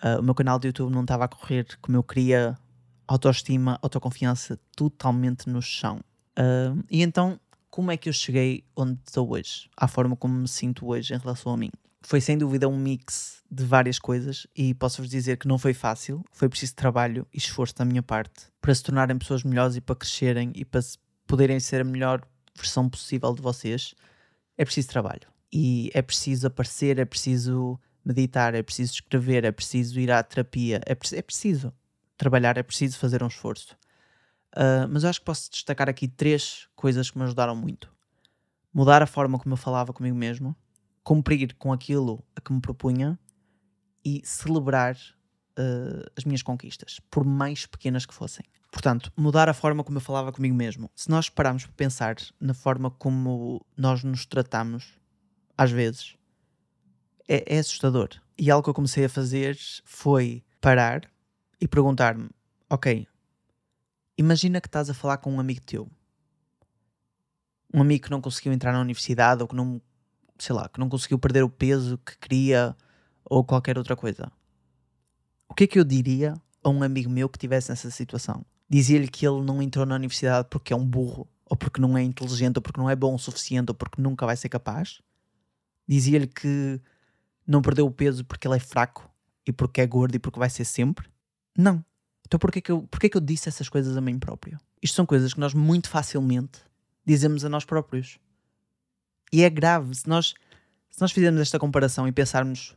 uh, 0.02 0.20
o 0.20 0.24
meu 0.24 0.34
canal 0.34 0.58
de 0.58 0.68
YouTube 0.68 0.94
não 0.94 1.02
estava 1.02 1.26
a 1.26 1.28
correr 1.28 1.66
como 1.82 1.98
eu 1.98 2.04
queria, 2.04 2.58
autoestima, 3.06 3.78
autoconfiança 3.82 4.58
totalmente 4.74 5.50
no 5.50 5.62
chão. 5.62 6.00
Uh, 6.40 6.82
e 6.90 7.02
então, 7.02 7.38
como 7.70 7.92
é 7.92 7.98
que 7.98 8.08
eu 8.08 8.14
cheguei 8.14 8.64
onde 8.74 9.00
estou 9.06 9.30
hoje? 9.30 9.70
À 9.76 9.88
forma 9.88 10.16
como 10.16 10.34
me 10.34 10.48
sinto 10.48 10.88
hoje 10.88 11.14
em 11.14 11.18
relação 11.18 11.52
a 11.52 11.58
mim? 11.58 11.72
Foi 12.02 12.20
sem 12.20 12.38
dúvida 12.38 12.68
um 12.68 12.78
mix 12.78 13.44
de 13.50 13.64
várias 13.64 14.00
coisas 14.00 14.48
e 14.56 14.74
posso-vos 14.74 15.10
dizer 15.10 15.38
que 15.38 15.48
não 15.48 15.58
foi 15.58 15.74
fácil. 15.74 16.24
Foi 16.32 16.50
preciso 16.50 16.76
trabalho 16.76 17.28
e 17.34 17.38
esforço 17.38 17.76
da 17.76 17.86
minha 17.86 18.02
parte 18.02 18.48
para 18.60 18.74
se 18.74 18.84
tornarem 18.84 19.18
pessoas 19.18 19.44
melhores 19.44 19.76
e 19.76 19.82
para 19.82 19.96
crescerem 19.96 20.52
e 20.56 20.66
para 20.66 20.82
poderem 21.28 21.60
ser 21.60 21.82
a 21.82 21.84
melhor 21.84 22.22
versão 22.56 22.90
possível 22.90 23.34
de 23.34 23.42
vocês. 23.42 23.94
É 24.58 24.66
preciso 24.66 24.88
trabalho 24.88 25.28
e 25.52 25.92
é 25.94 26.02
preciso 26.02 26.48
aparecer, 26.48 26.98
é 26.98 27.06
preciso 27.06 27.80
meditar, 28.04 28.56
é 28.56 28.64
preciso 28.64 28.94
escrever, 28.94 29.44
é 29.44 29.52
preciso 29.52 30.00
ir 30.00 30.12
à 30.12 30.24
terapia, 30.24 30.82
é, 30.86 30.92
é 30.92 31.22
preciso 31.22 31.74
trabalhar, 32.18 32.58
é 32.58 32.64
preciso 32.64 32.98
fazer 32.98 33.22
um 33.24 33.28
esforço. 33.28 33.76
Uh, 34.56 34.88
mas 34.90 35.04
eu 35.04 35.10
acho 35.10 35.20
que 35.20 35.26
posso 35.26 35.50
destacar 35.50 35.88
aqui 35.88 36.08
três 36.08 36.68
coisas 36.76 37.10
que 37.10 37.18
me 37.18 37.24
ajudaram 37.24 37.56
muito: 37.56 37.92
mudar 38.74 39.02
a 39.02 39.08
forma 39.08 39.40
como 39.40 39.54
eu 39.54 39.58
falava 39.58 39.94
comigo 39.94 40.16
mesmo, 40.16 40.56
cumprir 41.04 41.56
com 41.56 41.72
aquilo 41.74 42.24
a 42.36 42.42
que 42.42 42.54
me 42.54 42.62
propunha 42.62 43.20
e 44.04 44.22
celebrar 44.24 44.96
uh, 44.96 46.12
as 46.16 46.24
minhas 46.24 46.42
conquistas, 46.42 47.00
por 47.10 47.26
mais 47.26 47.66
pequenas 47.66 48.06
que 48.06 48.14
fossem. 48.14 48.46
Portanto, 48.72 49.12
mudar 49.18 49.50
a 49.50 49.54
forma 49.54 49.84
como 49.84 49.98
eu 49.98 50.02
falava 50.02 50.32
comigo 50.32 50.56
mesmo. 50.56 50.90
Se 50.96 51.10
nós 51.10 51.30
pararmos 51.30 51.66
para 51.66 51.74
pensar 51.74 52.16
na 52.40 52.54
forma 52.54 52.90
como 52.90 53.66
nós 53.76 54.04
nos 54.04 54.26
tratamos, 54.26 54.98
às 55.58 55.72
vezes, 55.72 56.16
é, 57.28 57.56
é 57.56 57.60
assustador. 57.60 58.10
E 58.38 58.50
algo 58.50 58.64
que 58.64 58.70
eu 58.70 58.74
comecei 58.74 59.06
a 59.06 59.10
fazer 59.10 59.58
foi 59.84 60.44
parar 60.60 61.10
e 61.60 61.68
perguntar-me: 61.68 62.30
ok, 62.70 63.08
imagina 64.18 64.62
que 64.62 64.68
estás 64.68 64.90
a 64.90 64.94
falar 64.94 65.18
com 65.18 65.34
um 65.34 65.40
amigo 65.40 65.62
teu. 65.62 65.90
Um 67.74 67.82
amigo 67.82 68.06
que 68.06 68.12
não 68.12 68.22
conseguiu 68.22 68.52
entrar 68.52 68.74
na 68.74 68.82
universidade 68.82 69.42
ou 69.42 69.48
que 69.48 69.56
não, 69.56 69.82
sei 70.42 70.56
lá, 70.56 70.68
que 70.68 70.80
não 70.80 70.90
conseguiu 70.90 71.20
perder 71.20 71.44
o 71.44 71.50
peso 71.50 71.98
que 72.00 72.18
queria 72.18 72.76
ou 73.24 73.44
qualquer 73.44 73.78
outra 73.78 73.96
coisa. 73.96 74.32
O 75.48 75.54
que 75.54 75.66
é 75.66 75.68
que 75.68 75.80
eu 75.80 75.84
diria 75.84 76.34
a 76.64 76.70
um 76.70 76.82
amigo 76.82 77.10
meu 77.10 77.30
que 77.30 77.38
estivesse 77.38 77.70
nessa 77.70 77.92
situação? 77.92 78.44
Dizia-lhe 78.70 79.08
que 79.08 79.28
ele 79.28 79.42
não 79.42 79.62
entrou 79.62 79.86
na 79.86 79.96
universidade 79.96 80.48
porque 80.50 80.74
é 80.74 80.76
um 80.76 80.86
burro, 80.86 81.28
ou 81.46 81.56
porque 81.56 81.80
não 81.80 81.98
é 81.98 82.02
inteligente, 82.02 82.58
ou 82.58 82.62
porque 82.62 82.80
não 82.80 82.90
é 82.90 82.96
bom 82.96 83.14
o 83.14 83.20
suficiente, 83.20 83.70
ou 83.70 83.76
porque 83.76 84.02
nunca 84.02 84.26
vai 84.26 84.36
ser 84.36 84.50
capaz? 84.50 85.02
Dizia-lhe 85.88 86.28
que 86.28 86.82
não 87.46 87.62
perdeu 87.62 87.86
o 87.86 87.92
peso 87.92 88.26
porque 88.26 88.48
ele 88.48 88.56
é 88.56 88.60
fraco 88.60 89.10
e 89.46 89.52
porque 89.52 89.82
é 89.82 89.86
gordo 89.86 90.16
e 90.16 90.20
porque 90.20 90.40
vai 90.40 90.50
ser 90.50 90.66
sempre? 90.66 91.08
Não. 91.56 91.84
Então 92.26 92.40
porquê 92.40 92.62
que 92.62 92.72
eu, 92.72 92.84
porquê 92.84 93.10
que 93.10 93.18
eu 93.18 93.22
disse 93.22 93.50
essas 93.50 93.70
coisas 93.70 93.96
a 93.96 94.02
mim 94.02 94.18
próprio? 94.18 94.60
Isto 94.82 94.96
são 94.96 95.06
coisas 95.06 95.34
que 95.34 95.40
nós 95.40 95.54
muito 95.54 95.90
facilmente 95.90 96.62
dizemos 97.06 97.46
a 97.46 97.50
nós 97.50 97.66
próprios. 97.66 98.18
E 99.32 99.44
é 99.44 99.50
grave. 99.50 99.96
Se 99.96 100.08
nós, 100.08 100.34
se 100.90 101.02
nós 101.02 101.12
fizermos 101.12 101.42
esta 101.42 101.60
comparação 101.60 102.08
e 102.08 102.12
pensarmos 102.12 102.76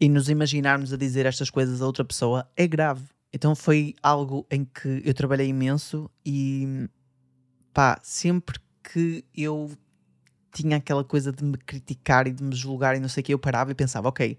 e 0.00 0.08
nos 0.08 0.28
imaginarmos 0.28 0.92
a 0.92 0.96
dizer 0.96 1.26
estas 1.26 1.50
coisas 1.50 1.80
a 1.80 1.86
outra 1.86 2.04
pessoa, 2.04 2.48
é 2.56 2.66
grave. 2.66 3.04
Então 3.32 3.54
foi 3.54 3.94
algo 4.02 4.46
em 4.50 4.64
que 4.64 5.02
eu 5.04 5.14
trabalhei 5.14 5.48
imenso 5.48 6.10
e 6.24 6.88
pá, 7.72 7.98
sempre 8.02 8.58
que 8.82 9.24
eu 9.34 9.70
tinha 10.52 10.76
aquela 10.76 11.02
coisa 11.02 11.32
de 11.32 11.42
me 11.42 11.56
criticar 11.56 12.28
e 12.28 12.32
de 12.32 12.42
me 12.42 12.54
julgar 12.54 12.96
e 12.96 13.00
não 13.00 13.08
sei 13.08 13.22
o 13.22 13.24
que, 13.24 13.34
eu 13.34 13.38
parava 13.38 13.72
e 13.72 13.74
pensava, 13.74 14.08
ok, 14.08 14.38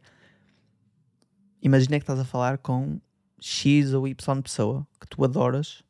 imagina 1.61 1.97
que 1.97 2.03
estás 2.03 2.19
a 2.19 2.25
falar 2.25 2.57
com 2.59 3.01
X 3.41 3.93
ou 3.93 4.07
Y 4.07 4.41
pessoa 4.41 4.87
que 4.99 5.07
tu 5.07 5.25
adoras, 5.25 5.83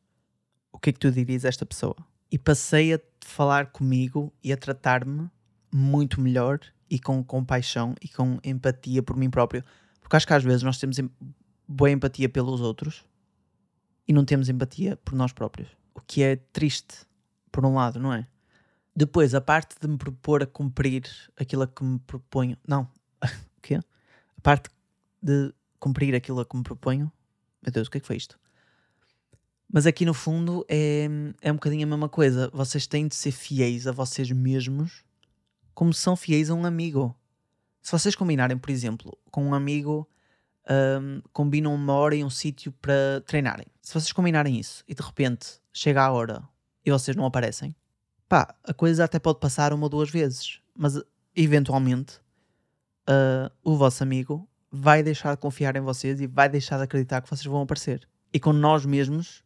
o 0.72 0.78
que 0.78 0.90
é 0.90 0.92
que 0.92 0.98
tu 0.98 1.12
dirias 1.12 1.44
a 1.44 1.48
esta 1.48 1.64
pessoa? 1.64 1.96
E 2.30 2.38
passei 2.38 2.92
a 2.92 3.00
falar 3.20 3.66
comigo 3.66 4.32
e 4.42 4.52
a 4.52 4.56
tratar-me 4.56 5.30
muito 5.72 6.20
melhor 6.20 6.60
e 6.88 6.98
com 6.98 7.22
compaixão 7.22 7.94
e 8.00 8.08
com 8.08 8.38
empatia 8.44 9.02
por 9.02 9.16
mim 9.16 9.30
próprio. 9.30 9.64
Porque 10.00 10.16
acho 10.16 10.26
que 10.26 10.34
às 10.34 10.44
vezes 10.44 10.62
nós 10.62 10.78
temos 10.78 10.96
boa 11.66 11.90
empatia 11.90 12.28
pelos 12.28 12.60
outros 12.60 13.04
e 14.06 14.12
não 14.12 14.24
temos 14.24 14.48
empatia 14.48 14.96
por 14.98 15.14
nós 15.14 15.32
próprios. 15.32 15.68
O 15.94 16.00
que 16.00 16.22
é 16.22 16.36
triste, 16.36 17.06
por 17.50 17.64
um 17.64 17.74
lado, 17.74 17.98
não 17.98 18.12
é? 18.12 18.26
Depois, 18.94 19.34
a 19.34 19.40
parte 19.40 19.76
de 19.80 19.88
me 19.88 19.98
propor 19.98 20.42
a 20.42 20.46
cumprir 20.46 21.04
aquilo 21.36 21.62
a 21.62 21.66
que 21.66 21.84
me 21.84 21.98
proponho. 21.98 22.56
Não. 22.66 22.82
o 23.58 23.60
quê? 23.60 23.74
A 23.74 24.40
parte 24.42 24.70
de 25.20 25.52
cumprir 25.78 26.14
aquilo 26.14 26.40
a 26.40 26.46
que 26.46 26.56
me 26.56 26.62
proponho. 26.62 27.12
Meu 27.62 27.72
Deus, 27.72 27.88
o 27.88 27.90
que 27.90 27.98
é 27.98 28.00
que 28.00 28.06
foi 28.06 28.16
isto? 28.16 28.38
Mas 29.70 29.86
aqui 29.86 30.06
no 30.06 30.14
fundo 30.14 30.64
é, 30.68 31.08
é 31.42 31.50
um 31.50 31.56
bocadinho 31.56 31.84
a 31.84 31.90
mesma 31.90 32.08
coisa. 32.08 32.48
Vocês 32.52 32.86
têm 32.86 33.08
de 33.08 33.14
ser 33.14 33.32
fiéis 33.32 33.86
a 33.86 33.92
vocês 33.92 34.30
mesmos 34.30 35.04
como 35.76 35.92
são 35.92 36.16
fiéis 36.16 36.48
a 36.48 36.54
um 36.54 36.64
amigo. 36.64 37.14
Se 37.82 37.92
vocês 37.92 38.14
combinarem, 38.16 38.56
por 38.56 38.70
exemplo, 38.70 39.16
com 39.30 39.44
um 39.44 39.52
amigo, 39.52 40.08
um, 40.66 41.20
combinam 41.34 41.74
uma 41.74 41.92
hora 41.92 42.16
e 42.16 42.24
um 42.24 42.30
sítio 42.30 42.72
para 42.72 43.22
treinarem. 43.26 43.66
Se 43.82 43.92
vocês 43.92 44.10
combinarem 44.10 44.58
isso 44.58 44.82
e 44.88 44.94
de 44.94 45.02
repente 45.02 45.60
chega 45.70 46.02
a 46.02 46.10
hora 46.10 46.42
e 46.82 46.90
vocês 46.90 47.14
não 47.14 47.26
aparecem, 47.26 47.76
pá, 48.26 48.54
a 48.64 48.72
coisa 48.72 49.04
até 49.04 49.18
pode 49.18 49.38
passar 49.38 49.74
uma 49.74 49.84
ou 49.84 49.90
duas 49.90 50.10
vezes, 50.10 50.62
mas 50.74 50.98
eventualmente 51.34 52.20
uh, 53.06 53.52
o 53.62 53.76
vosso 53.76 54.02
amigo 54.02 54.48
vai 54.72 55.02
deixar 55.02 55.34
de 55.34 55.42
confiar 55.42 55.76
em 55.76 55.82
vocês 55.82 56.22
e 56.22 56.26
vai 56.26 56.48
deixar 56.48 56.78
de 56.78 56.84
acreditar 56.84 57.20
que 57.20 57.28
vocês 57.28 57.44
vão 57.44 57.60
aparecer. 57.60 58.08
E 58.32 58.40
com 58.40 58.54
nós 58.54 58.86
mesmos 58.86 59.44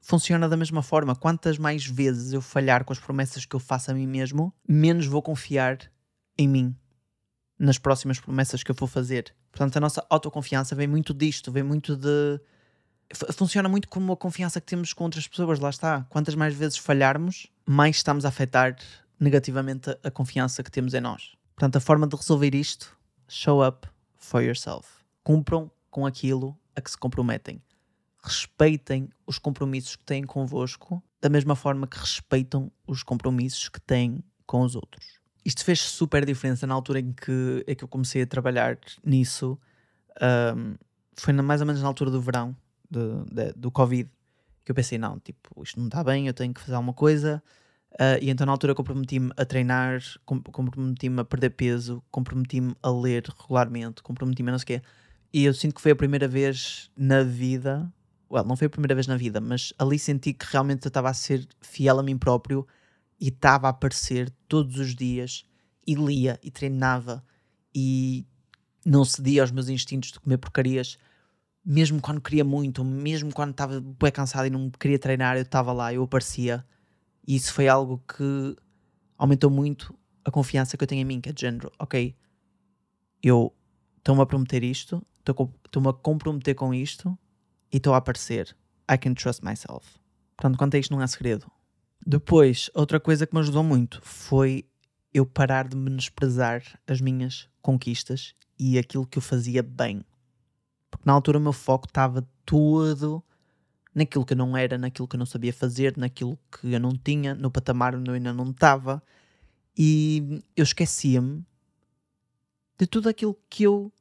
funciona 0.00 0.48
da 0.48 0.56
mesma 0.56 0.82
forma. 0.82 1.14
Quantas 1.14 1.58
mais 1.58 1.84
vezes 1.86 2.32
eu 2.32 2.40
falhar 2.40 2.84
com 2.84 2.92
as 2.92 2.98
promessas 2.98 3.44
que 3.44 3.54
eu 3.54 3.60
faço 3.60 3.90
a 3.90 3.94
mim 3.94 4.06
mesmo, 4.06 4.52
menos 4.66 5.06
vou 5.06 5.22
confiar 5.22 5.78
em 6.36 6.48
mim 6.48 6.74
nas 7.58 7.76
próximas 7.76 8.18
promessas 8.18 8.62
que 8.62 8.70
eu 8.70 8.74
vou 8.74 8.88
fazer. 8.88 9.34
Portanto, 9.52 9.76
a 9.76 9.80
nossa 9.80 10.04
autoconfiança 10.08 10.74
vem 10.74 10.86
muito 10.86 11.12
disto, 11.12 11.52
vem 11.52 11.62
muito 11.62 11.94
de 11.96 12.40
funciona 13.32 13.68
muito 13.68 13.88
como 13.88 14.12
a 14.12 14.16
confiança 14.16 14.60
que 14.60 14.66
temos 14.66 14.92
com 14.92 15.04
outras 15.04 15.26
pessoas, 15.26 15.58
lá 15.58 15.68
está. 15.68 16.06
Quantas 16.08 16.34
mais 16.34 16.54
vezes 16.54 16.78
falharmos, 16.78 17.48
mais 17.66 17.96
estamos 17.96 18.24
a 18.24 18.28
afetar 18.28 18.76
negativamente 19.18 19.90
a 20.02 20.10
confiança 20.10 20.62
que 20.62 20.70
temos 20.70 20.94
em 20.94 21.00
nós. 21.00 21.32
Portanto, 21.54 21.76
a 21.76 21.80
forma 21.80 22.06
de 22.06 22.16
resolver 22.16 22.54
isto, 22.54 22.96
show 23.28 23.66
up 23.66 23.86
for 24.16 24.42
yourself. 24.42 24.88
Cumpram 25.24 25.70
com 25.90 26.06
aquilo 26.06 26.56
a 26.74 26.80
que 26.80 26.90
se 26.90 26.96
comprometem. 26.96 27.60
Respeitem 28.22 29.08
os 29.26 29.38
compromissos 29.38 29.96
que 29.96 30.04
têm 30.04 30.24
convosco, 30.24 31.02
da 31.20 31.28
mesma 31.28 31.56
forma 31.56 31.86
que 31.86 31.98
respeitam 31.98 32.70
os 32.86 33.02
compromissos 33.02 33.68
que 33.68 33.80
têm 33.80 34.22
com 34.46 34.62
os 34.62 34.74
outros. 34.74 35.20
Isto 35.44 35.64
fez 35.64 35.80
super 35.80 36.24
diferença 36.24 36.66
na 36.66 36.74
altura 36.74 37.00
em 37.00 37.12
que, 37.12 37.64
em 37.66 37.74
que 37.74 37.84
eu 37.84 37.88
comecei 37.88 38.22
a 38.22 38.26
trabalhar 38.26 38.78
nisso. 39.04 39.58
Um, 40.20 40.74
foi 41.14 41.32
na, 41.32 41.42
mais 41.42 41.60
ou 41.60 41.66
menos 41.66 41.80
na 41.80 41.88
altura 41.88 42.10
do 42.10 42.20
verão, 42.20 42.54
de, 42.90 43.00
de, 43.32 43.52
do 43.54 43.70
Covid, 43.70 44.10
que 44.64 44.70
eu 44.70 44.74
pensei, 44.74 44.98
não, 44.98 45.18
tipo, 45.18 45.62
isto 45.62 45.78
não 45.78 45.86
está 45.86 46.04
bem, 46.04 46.26
eu 46.26 46.34
tenho 46.34 46.52
que 46.52 46.60
fazer 46.60 46.74
alguma 46.74 46.92
coisa. 46.92 47.42
Uh, 47.92 48.22
e 48.22 48.30
então 48.30 48.46
na 48.46 48.52
altura 48.52 48.74
comprometi-me 48.74 49.32
a 49.36 49.44
treinar, 49.44 50.00
comprometi-me 50.24 51.20
a 51.20 51.24
perder 51.24 51.50
peso, 51.50 52.02
comprometi-me 52.10 52.74
a 52.82 52.90
ler 52.90 53.24
regularmente, 53.36 54.02
comprometi-me 54.02 54.50
a 54.50 54.52
não 54.52 54.58
sei 54.58 54.76
o 54.76 54.80
quê. 54.80 54.82
E 55.32 55.44
eu 55.44 55.54
sinto 55.54 55.74
que 55.74 55.80
foi 55.80 55.92
a 55.92 55.96
primeira 55.96 56.28
vez 56.28 56.90
na 56.96 57.22
vida, 57.22 57.92
well, 58.30 58.44
não 58.44 58.56
foi 58.56 58.68
a 58.68 58.70
primeira 58.70 58.94
vez 58.94 59.06
na 59.06 59.16
vida, 59.16 59.40
mas 59.40 59.72
ali 59.78 59.98
senti 59.98 60.32
que 60.32 60.46
realmente 60.48 60.86
eu 60.86 60.88
estava 60.88 61.10
a 61.10 61.14
ser 61.14 61.46
fiel 61.60 61.98
a 61.98 62.02
mim 62.02 62.16
próprio 62.16 62.66
e 63.20 63.28
estava 63.28 63.66
a 63.66 63.70
aparecer 63.70 64.30
todos 64.46 64.78
os 64.78 64.94
dias 64.94 65.44
e 65.86 65.94
lia 65.94 66.38
e 66.42 66.50
treinava 66.50 67.24
e 67.74 68.24
não 68.86 69.04
cedia 69.04 69.42
aos 69.42 69.50
meus 69.50 69.68
instintos 69.68 70.12
de 70.12 70.20
comer 70.20 70.38
porcarias, 70.38 70.96
mesmo 71.64 72.00
quando 72.00 72.20
queria 72.20 72.44
muito, 72.44 72.84
mesmo 72.84 73.32
quando 73.32 73.50
estava 73.50 73.80
bem 73.80 74.12
cansado 74.12 74.46
e 74.46 74.50
não 74.50 74.70
queria 74.70 74.98
treinar, 74.98 75.36
eu 75.36 75.42
estava 75.42 75.72
lá, 75.72 75.92
eu 75.92 76.02
aparecia. 76.02 76.64
E 77.26 77.36
isso 77.36 77.52
foi 77.52 77.68
algo 77.68 78.02
que 78.08 78.56
aumentou 79.18 79.50
muito 79.50 79.94
a 80.24 80.30
confiança 80.30 80.76
que 80.76 80.84
eu 80.84 80.88
tenho 80.88 81.02
em 81.02 81.04
mim, 81.04 81.20
que 81.20 81.28
é 81.28 81.32
de 81.32 81.40
género, 81.40 81.70
ok, 81.78 82.16
eu 83.22 83.54
estou-me 83.98 84.22
a 84.22 84.26
prometer 84.26 84.62
isto, 84.62 85.04
estou-me 85.18 85.88
a 85.88 85.92
comprometer 85.92 86.54
com 86.54 86.72
isto 86.72 87.18
e 87.72 87.76
estou 87.76 87.94
a 87.94 87.98
aparecer. 87.98 88.56
I 88.90 88.98
can 88.98 89.14
trust 89.14 89.44
myself. 89.44 89.98
Portanto, 90.36 90.58
quanto 90.58 90.74
a 90.74 90.78
isto 90.78 90.92
não 90.92 91.00
há 91.00 91.06
segredo. 91.06 91.50
Depois, 92.04 92.70
outra 92.74 92.98
coisa 92.98 93.26
que 93.26 93.34
me 93.34 93.40
ajudou 93.40 93.62
muito 93.62 94.00
foi 94.02 94.64
eu 95.12 95.26
parar 95.26 95.68
de 95.68 95.76
menosprezar 95.76 96.62
as 96.86 97.00
minhas 97.00 97.48
conquistas 97.60 98.34
e 98.58 98.78
aquilo 98.78 99.06
que 99.06 99.18
eu 99.18 99.22
fazia 99.22 99.62
bem. 99.62 100.04
Porque 100.90 101.04
na 101.06 101.12
altura 101.12 101.38
o 101.38 101.40
meu 101.40 101.52
foco 101.52 101.86
estava 101.86 102.26
todo 102.44 103.22
naquilo 103.94 104.24
que 104.24 104.32
eu 104.32 104.36
não 104.36 104.56
era, 104.56 104.78
naquilo 104.78 105.06
que 105.06 105.16
eu 105.16 105.18
não 105.18 105.26
sabia 105.26 105.52
fazer, 105.52 105.96
naquilo 105.96 106.38
que 106.50 106.72
eu 106.72 106.80
não 106.80 106.96
tinha, 106.96 107.34
no 107.34 107.50
patamar 107.50 107.94
onde 107.94 108.10
eu 108.10 108.14
ainda 108.14 108.32
não 108.32 108.50
estava. 108.50 109.02
E 109.76 110.42
eu 110.56 110.62
esquecia-me 110.62 111.44
de 112.78 112.86
tudo 112.86 113.08
aquilo 113.08 113.38
que 113.48 113.64
eu 113.64 113.92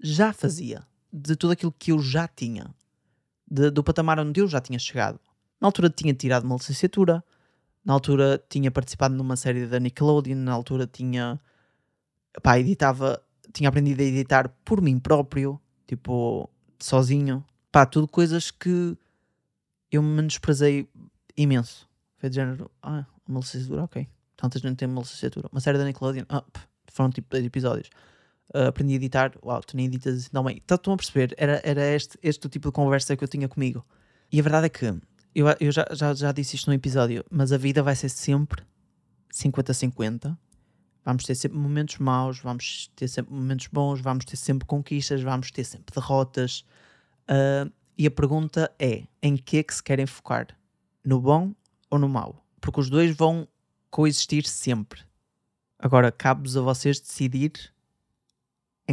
já 0.00 0.32
fazia, 0.32 0.86
de 1.12 1.36
tudo 1.36 1.52
aquilo 1.52 1.72
que 1.72 1.92
eu 1.92 1.98
já 1.98 2.26
tinha, 2.26 2.74
de, 3.50 3.70
do 3.70 3.84
patamar 3.84 4.18
onde 4.18 4.40
eu 4.40 4.48
já 4.48 4.60
tinha 4.60 4.78
chegado. 4.78 5.20
Na 5.60 5.68
altura 5.68 5.90
tinha 5.90 6.14
tirado 6.14 6.44
uma 6.44 6.56
licenciatura, 6.56 7.22
na 7.84 7.92
altura 7.92 8.42
tinha 8.48 8.70
participado 8.70 9.14
numa 9.14 9.36
série 9.36 9.66
da 9.66 9.78
Nickelodeon, 9.78 10.36
na 10.36 10.52
altura 10.52 10.86
tinha 10.86 11.40
pá, 12.40 12.58
editava, 12.58 13.22
tinha 13.52 13.68
aprendido 13.68 14.00
a 14.00 14.04
editar 14.04 14.48
por 14.64 14.80
mim 14.80 14.98
próprio, 14.98 15.60
tipo, 15.86 16.48
sozinho. 16.78 17.44
Pá, 17.70 17.84
tudo 17.84 18.08
coisas 18.08 18.50
que 18.50 18.96
eu 19.90 20.02
me 20.02 20.08
menosprezei 20.16 20.88
imenso. 21.36 21.88
Foi 22.16 22.30
de 22.30 22.36
género, 22.36 22.70
ah, 22.82 23.04
uma 23.26 23.40
licenciatura, 23.40 23.84
ok. 23.84 24.08
Tanta 24.36 24.58
gente 24.58 24.76
tem 24.76 24.88
uma 24.88 25.02
licenciatura. 25.02 25.48
Uma 25.52 25.60
série 25.60 25.78
da 25.78 25.84
Nickelodeon, 25.84 26.24
ah, 26.28 26.44
foram 26.88 27.10
tipo 27.10 27.28
10 27.30 27.44
episódios. 27.44 27.90
Uh, 28.54 28.68
aprendi 28.68 28.92
a 28.92 28.96
editar, 28.96 29.32
uau, 29.42 29.60
tu 29.62 29.76
nem 29.76 29.86
editas 29.86 30.30
não 30.30 30.44
bem. 30.44 30.58
Estão 30.58 30.92
a 30.92 30.96
perceber? 30.96 31.34
Era, 31.38 31.60
era 31.64 31.82
este, 31.94 32.18
este 32.22 32.46
o 32.46 32.50
tipo 32.50 32.68
de 32.68 32.72
conversa 32.72 33.16
que 33.16 33.24
eu 33.24 33.28
tinha 33.28 33.48
comigo. 33.48 33.84
E 34.30 34.38
a 34.38 34.42
verdade 34.42 34.66
é 34.66 34.68
que, 34.68 34.84
eu, 35.34 35.46
eu 35.58 35.72
já, 35.72 35.86
já, 35.92 36.12
já 36.12 36.32
disse 36.32 36.56
isto 36.56 36.68
num 36.68 36.74
episódio, 36.74 37.24
mas 37.30 37.52
a 37.52 37.56
vida 37.56 37.82
vai 37.82 37.96
ser 37.96 38.10
sempre 38.10 38.62
50-50. 39.32 40.36
Vamos 41.04 41.24
ter 41.24 41.34
sempre 41.34 41.58
momentos 41.58 41.98
maus, 41.98 42.38
vamos 42.38 42.90
ter 42.94 43.08
sempre 43.08 43.34
momentos 43.34 43.66
bons, 43.66 44.00
vamos 44.00 44.24
ter 44.24 44.36
sempre 44.36 44.66
conquistas, 44.66 45.22
vamos 45.22 45.50
ter 45.50 45.64
sempre 45.64 45.94
derrotas. 45.94 46.64
Uh, 47.22 47.72
e 47.96 48.06
a 48.06 48.10
pergunta 48.10 48.70
é: 48.78 49.04
em 49.22 49.36
que 49.36 49.58
é 49.58 49.62
que 49.62 49.74
se 49.74 49.82
querem 49.82 50.06
focar? 50.06 50.48
No 51.04 51.20
bom 51.20 51.52
ou 51.90 51.98
no 51.98 52.08
mau? 52.08 52.44
Porque 52.60 52.80
os 52.80 52.88
dois 52.88 53.16
vão 53.16 53.48
coexistir 53.90 54.46
sempre. 54.46 55.00
Agora, 55.78 56.12
cabe-vos 56.12 56.56
a 56.56 56.60
vocês 56.60 57.00
decidir 57.00 57.71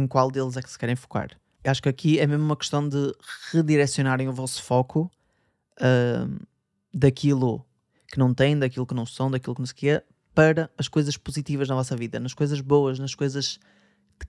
em 0.00 0.06
qual 0.06 0.30
deles 0.30 0.56
é 0.56 0.62
que 0.62 0.70
se 0.70 0.78
querem 0.78 0.96
focar. 0.96 1.30
Eu 1.62 1.70
acho 1.70 1.82
que 1.82 1.88
aqui 1.88 2.18
é 2.18 2.26
mesmo 2.26 2.44
uma 2.44 2.56
questão 2.56 2.88
de 2.88 3.14
redirecionarem 3.52 4.28
o 4.28 4.32
vosso 4.32 4.62
foco 4.62 5.10
uh, 5.80 6.46
daquilo 6.92 7.64
que 8.08 8.18
não 8.18 8.32
têm, 8.34 8.58
daquilo 8.58 8.86
que 8.86 8.94
não 8.94 9.06
são, 9.06 9.30
daquilo 9.30 9.54
que 9.54 9.60
não 9.60 9.66
se 9.66 9.74
quer, 9.74 10.06
para 10.34 10.70
as 10.78 10.88
coisas 10.88 11.16
positivas 11.16 11.68
na 11.68 11.74
vossa 11.74 11.96
vida, 11.96 12.18
nas 12.18 12.34
coisas 12.34 12.60
boas, 12.60 12.98
nas 12.98 13.14
coisas 13.14 13.60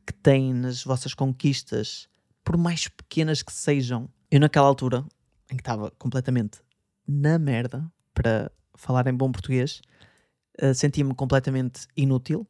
que 0.06 0.14
têm, 0.14 0.54
nas 0.54 0.84
vossas 0.84 1.14
conquistas, 1.14 2.08
por 2.44 2.58
mais 2.58 2.88
pequenas 2.88 3.42
que 3.42 3.54
sejam. 3.54 4.10
Eu, 4.30 4.40
naquela 4.40 4.68
altura, 4.68 5.06
em 5.50 5.56
que 5.56 5.62
estava 5.62 5.92
completamente 5.92 6.60
na 7.08 7.40
merda, 7.40 7.90
para 8.14 8.52
falar 8.76 9.08
em 9.08 9.14
bom 9.14 9.32
português, 9.32 9.82
uh, 10.62 10.74
sentia-me 10.74 11.14
completamente 11.16 11.88
inútil. 11.96 12.48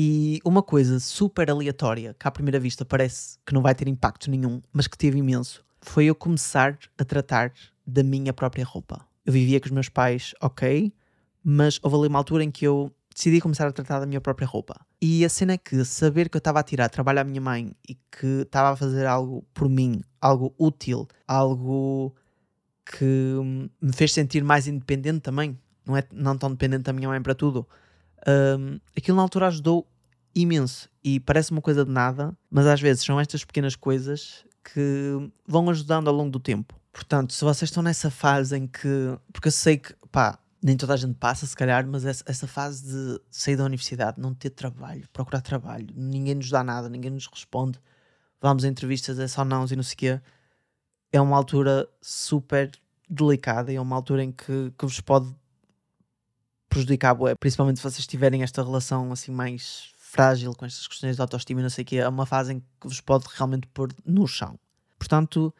E 0.00 0.40
uma 0.44 0.62
coisa 0.62 1.00
super 1.00 1.50
aleatória, 1.50 2.14
que 2.16 2.28
à 2.28 2.30
primeira 2.30 2.60
vista 2.60 2.84
parece 2.84 3.36
que 3.44 3.52
não 3.52 3.60
vai 3.60 3.74
ter 3.74 3.88
impacto 3.88 4.30
nenhum, 4.30 4.62
mas 4.72 4.86
que 4.86 4.96
teve 4.96 5.18
imenso, 5.18 5.64
foi 5.80 6.04
eu 6.04 6.14
começar 6.14 6.78
a 6.96 7.04
tratar 7.04 7.52
da 7.84 8.04
minha 8.04 8.32
própria 8.32 8.64
roupa. 8.64 9.04
Eu 9.26 9.32
vivia 9.32 9.58
com 9.58 9.66
os 9.66 9.72
meus 9.72 9.88
pais, 9.88 10.36
ok, 10.40 10.92
mas 11.42 11.80
houve 11.82 11.96
ali 11.96 12.06
uma 12.06 12.18
altura 12.20 12.44
em 12.44 12.50
que 12.52 12.64
eu 12.64 12.92
decidi 13.12 13.40
começar 13.40 13.66
a 13.66 13.72
tratar 13.72 13.98
da 13.98 14.06
minha 14.06 14.20
própria 14.20 14.46
roupa. 14.46 14.80
E 15.02 15.24
a 15.24 15.28
cena 15.28 15.54
é 15.54 15.58
que 15.58 15.84
saber 15.84 16.28
que 16.28 16.36
eu 16.36 16.38
estava 16.38 16.60
a 16.60 16.62
tirar 16.62 16.88
trabalho 16.90 17.18
à 17.18 17.24
minha 17.24 17.40
mãe 17.40 17.74
e 17.88 17.96
que 17.96 18.42
estava 18.42 18.70
a 18.70 18.76
fazer 18.76 19.04
algo 19.04 19.44
por 19.52 19.68
mim, 19.68 20.00
algo 20.20 20.54
útil, 20.56 21.08
algo 21.26 22.14
que 22.86 23.34
me 23.82 23.92
fez 23.92 24.12
sentir 24.12 24.44
mais 24.44 24.68
independente 24.68 25.22
também, 25.22 25.58
não 25.84 25.96
é 25.96 26.04
não 26.12 26.38
tão 26.38 26.52
dependente 26.52 26.84
da 26.84 26.92
minha 26.92 27.08
mãe 27.08 27.20
para 27.20 27.34
tudo. 27.34 27.66
Um, 28.26 28.80
aquilo 28.96 29.16
na 29.16 29.22
altura 29.22 29.46
ajudou 29.48 29.86
imenso 30.34 30.88
e 31.02 31.20
parece 31.20 31.50
uma 31.50 31.60
coisa 31.60 31.84
de 31.84 31.90
nada, 31.90 32.36
mas 32.50 32.66
às 32.66 32.80
vezes 32.80 33.04
são 33.04 33.18
estas 33.18 33.44
pequenas 33.44 33.76
coisas 33.76 34.44
que 34.62 35.30
vão 35.46 35.68
ajudando 35.70 36.08
ao 36.08 36.14
longo 36.14 36.30
do 36.30 36.40
tempo. 36.40 36.74
Portanto, 36.92 37.32
se 37.32 37.44
vocês 37.44 37.70
estão 37.70 37.82
nessa 37.82 38.10
fase 38.10 38.56
em 38.56 38.66
que. 38.66 39.16
Porque 39.32 39.48
eu 39.48 39.52
sei 39.52 39.78
que, 39.78 39.94
pá, 40.10 40.38
nem 40.62 40.76
toda 40.76 40.94
a 40.94 40.96
gente 40.96 41.14
passa, 41.14 41.46
se 41.46 41.54
calhar, 41.54 41.86
mas 41.86 42.04
essa, 42.04 42.46
fase 42.46 42.84
de 42.84 43.20
sair 43.30 43.56
da 43.56 43.64
universidade, 43.64 44.20
não 44.20 44.34
ter 44.34 44.50
trabalho, 44.50 45.08
procurar 45.12 45.40
trabalho, 45.40 45.86
ninguém 45.94 46.34
nos 46.34 46.50
dá 46.50 46.64
nada, 46.64 46.88
ninguém 46.88 47.10
nos 47.10 47.26
responde, 47.26 47.78
vamos 48.40 48.64
a 48.64 48.68
entrevistas, 48.68 49.18
é 49.18 49.28
só 49.28 49.44
não 49.44 49.64
e 49.70 49.76
não 49.76 49.82
sei 49.82 49.94
o 49.94 49.96
quê, 49.96 50.20
é 51.12 51.20
uma 51.20 51.36
altura 51.36 51.88
super 52.00 52.70
delicada 53.08 53.72
e 53.72 53.76
é 53.76 53.80
uma 53.80 53.96
altura 53.96 54.24
em 54.24 54.32
que, 54.32 54.72
que 54.76 54.84
vos 54.84 55.00
pode 55.00 55.32
prejudicar, 56.68 57.16
principalmente 57.38 57.78
se 57.78 57.82
vocês 57.82 58.06
tiverem 58.06 58.42
esta 58.42 58.62
relação 58.62 59.10
assim 59.12 59.30
mais 59.30 59.90
frágil 59.98 60.54
com 60.54 60.64
estas 60.64 60.86
questões 60.86 61.16
de 61.16 61.22
autoestima 61.22 61.60
não 61.60 61.70
sei 61.70 61.82
o 61.82 61.86
quê, 61.86 61.96
é 61.96 62.08
uma 62.08 62.26
fase 62.26 62.54
em 62.54 62.60
que 62.60 62.88
vos 62.88 63.00
pode 63.00 63.26
realmente 63.34 63.66
pôr 63.68 63.92
no 64.04 64.26
chão. 64.26 64.58
Portanto, 64.98 65.54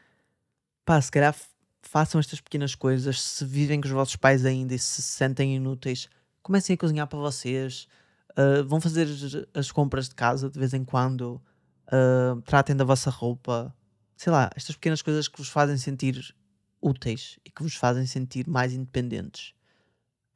pá, 0.84 1.00
se 1.00 1.10
calhar 1.10 1.34
façam 1.82 2.18
estas 2.18 2.40
pequenas 2.40 2.74
coisas, 2.74 3.20
se 3.20 3.44
vivem 3.44 3.80
com 3.80 3.86
os 3.86 3.92
vossos 3.92 4.16
pais 4.16 4.44
ainda 4.44 4.74
e 4.74 4.78
se 4.78 5.02
sentem 5.02 5.56
inúteis, 5.56 6.08
comecem 6.42 6.74
a 6.74 6.76
cozinhar 6.76 7.06
para 7.06 7.18
vocês, 7.18 7.86
uh, 8.32 8.64
vão 8.64 8.80
fazer 8.80 9.06
as 9.54 9.70
compras 9.70 10.08
de 10.08 10.14
casa 10.14 10.50
de 10.50 10.58
vez 10.58 10.72
em 10.74 10.84
quando, 10.84 11.40
uh, 11.86 12.40
tratem 12.42 12.74
da 12.74 12.84
vossa 12.84 13.10
roupa, 13.10 13.74
sei 14.16 14.32
lá, 14.32 14.50
estas 14.56 14.76
pequenas 14.76 15.02
coisas 15.02 15.28
que 15.28 15.38
vos 15.38 15.48
fazem 15.48 15.76
sentir 15.76 16.34
úteis 16.80 17.38
e 17.44 17.50
que 17.50 17.62
vos 17.62 17.74
fazem 17.74 18.06
sentir 18.06 18.48
mais 18.48 18.72
independentes. 18.72 19.54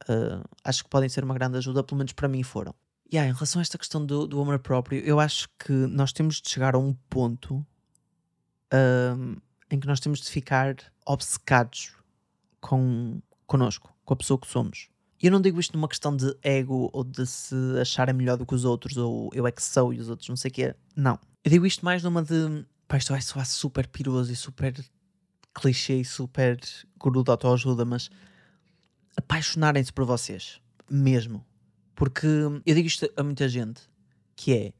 Uh, 0.08 0.44
acho 0.64 0.84
que 0.84 0.90
podem 0.90 1.08
ser 1.08 1.24
uma 1.24 1.34
grande 1.34 1.58
ajuda, 1.58 1.82
pelo 1.82 1.98
menos 1.98 2.12
para 2.12 2.28
mim 2.28 2.42
foram. 2.42 2.74
E 3.10 3.16
yeah, 3.16 3.30
em 3.30 3.34
relação 3.34 3.60
a 3.60 3.62
esta 3.62 3.76
questão 3.76 4.04
do, 4.04 4.26
do 4.26 4.40
amor 4.40 4.58
próprio, 4.58 5.00
eu 5.00 5.20
acho 5.20 5.48
que 5.58 5.72
nós 5.72 6.12
temos 6.12 6.40
de 6.40 6.48
chegar 6.48 6.74
a 6.74 6.78
um 6.78 6.94
ponto 7.10 7.64
em 9.70 9.78
que 9.78 9.86
nós 9.86 10.00
temos 10.00 10.20
de 10.20 10.30
ficar 10.30 10.76
obcecados 11.06 11.94
com 12.60 13.20
connosco, 13.46 13.94
com 14.04 14.14
a 14.14 14.16
pessoa 14.16 14.38
que 14.38 14.46
somos. 14.46 14.88
E 15.22 15.26
eu 15.26 15.32
não 15.32 15.40
digo 15.40 15.60
isto 15.60 15.76
numa 15.76 15.88
questão 15.88 16.16
de 16.16 16.34
ego 16.42 16.90
ou 16.92 17.04
de 17.04 17.26
se 17.26 17.54
acharem 17.80 18.14
melhor 18.14 18.36
do 18.36 18.44
que 18.44 18.54
os 18.54 18.64
outros 18.64 18.96
ou 18.96 19.30
eu 19.32 19.46
é 19.46 19.52
que 19.52 19.62
sou 19.62 19.92
e 19.92 20.00
os 20.00 20.08
outros 20.08 20.28
não 20.28 20.36
sei 20.36 20.50
o 20.50 20.54
quê. 20.54 20.74
Não. 20.96 21.18
Eu 21.44 21.50
digo 21.50 21.66
isto 21.66 21.84
mais 21.84 22.02
numa 22.02 22.22
de. 22.22 22.64
Pá, 22.88 22.96
isto 22.96 23.12
vai 23.12 23.20
soar 23.20 23.46
super 23.46 23.86
piroso 23.86 24.32
e 24.32 24.36
super 24.36 24.74
clichê 25.54 26.00
e 26.00 26.04
super 26.04 26.58
guru 26.98 27.22
de 27.22 27.30
autoajuda, 27.30 27.84
mas 27.84 28.10
apaixonarem-se 29.16 29.92
por 29.92 30.04
vocês. 30.04 30.60
Mesmo. 30.90 31.44
Porque 31.94 32.26
eu 32.26 32.74
digo 32.74 32.86
isto 32.86 33.10
a 33.16 33.22
muita 33.22 33.48
gente, 33.48 33.82
que 34.34 34.52
é, 34.52 34.72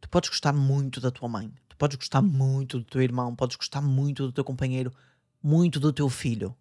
tu 0.00 0.08
podes 0.08 0.30
gostar 0.30 0.52
muito 0.52 1.00
da 1.00 1.10
tua 1.10 1.28
mãe, 1.28 1.52
Podes 1.80 1.96
gostar 1.96 2.20
muito 2.20 2.78
do 2.78 2.84
teu 2.84 3.00
irmão, 3.00 3.34
podes 3.34 3.56
gostar 3.56 3.80
muito 3.80 4.26
do 4.26 4.32
teu 4.32 4.44
companheiro, 4.44 4.92
muito 5.42 5.80
do 5.80 5.90
teu 5.90 6.10
filho. 6.10 6.54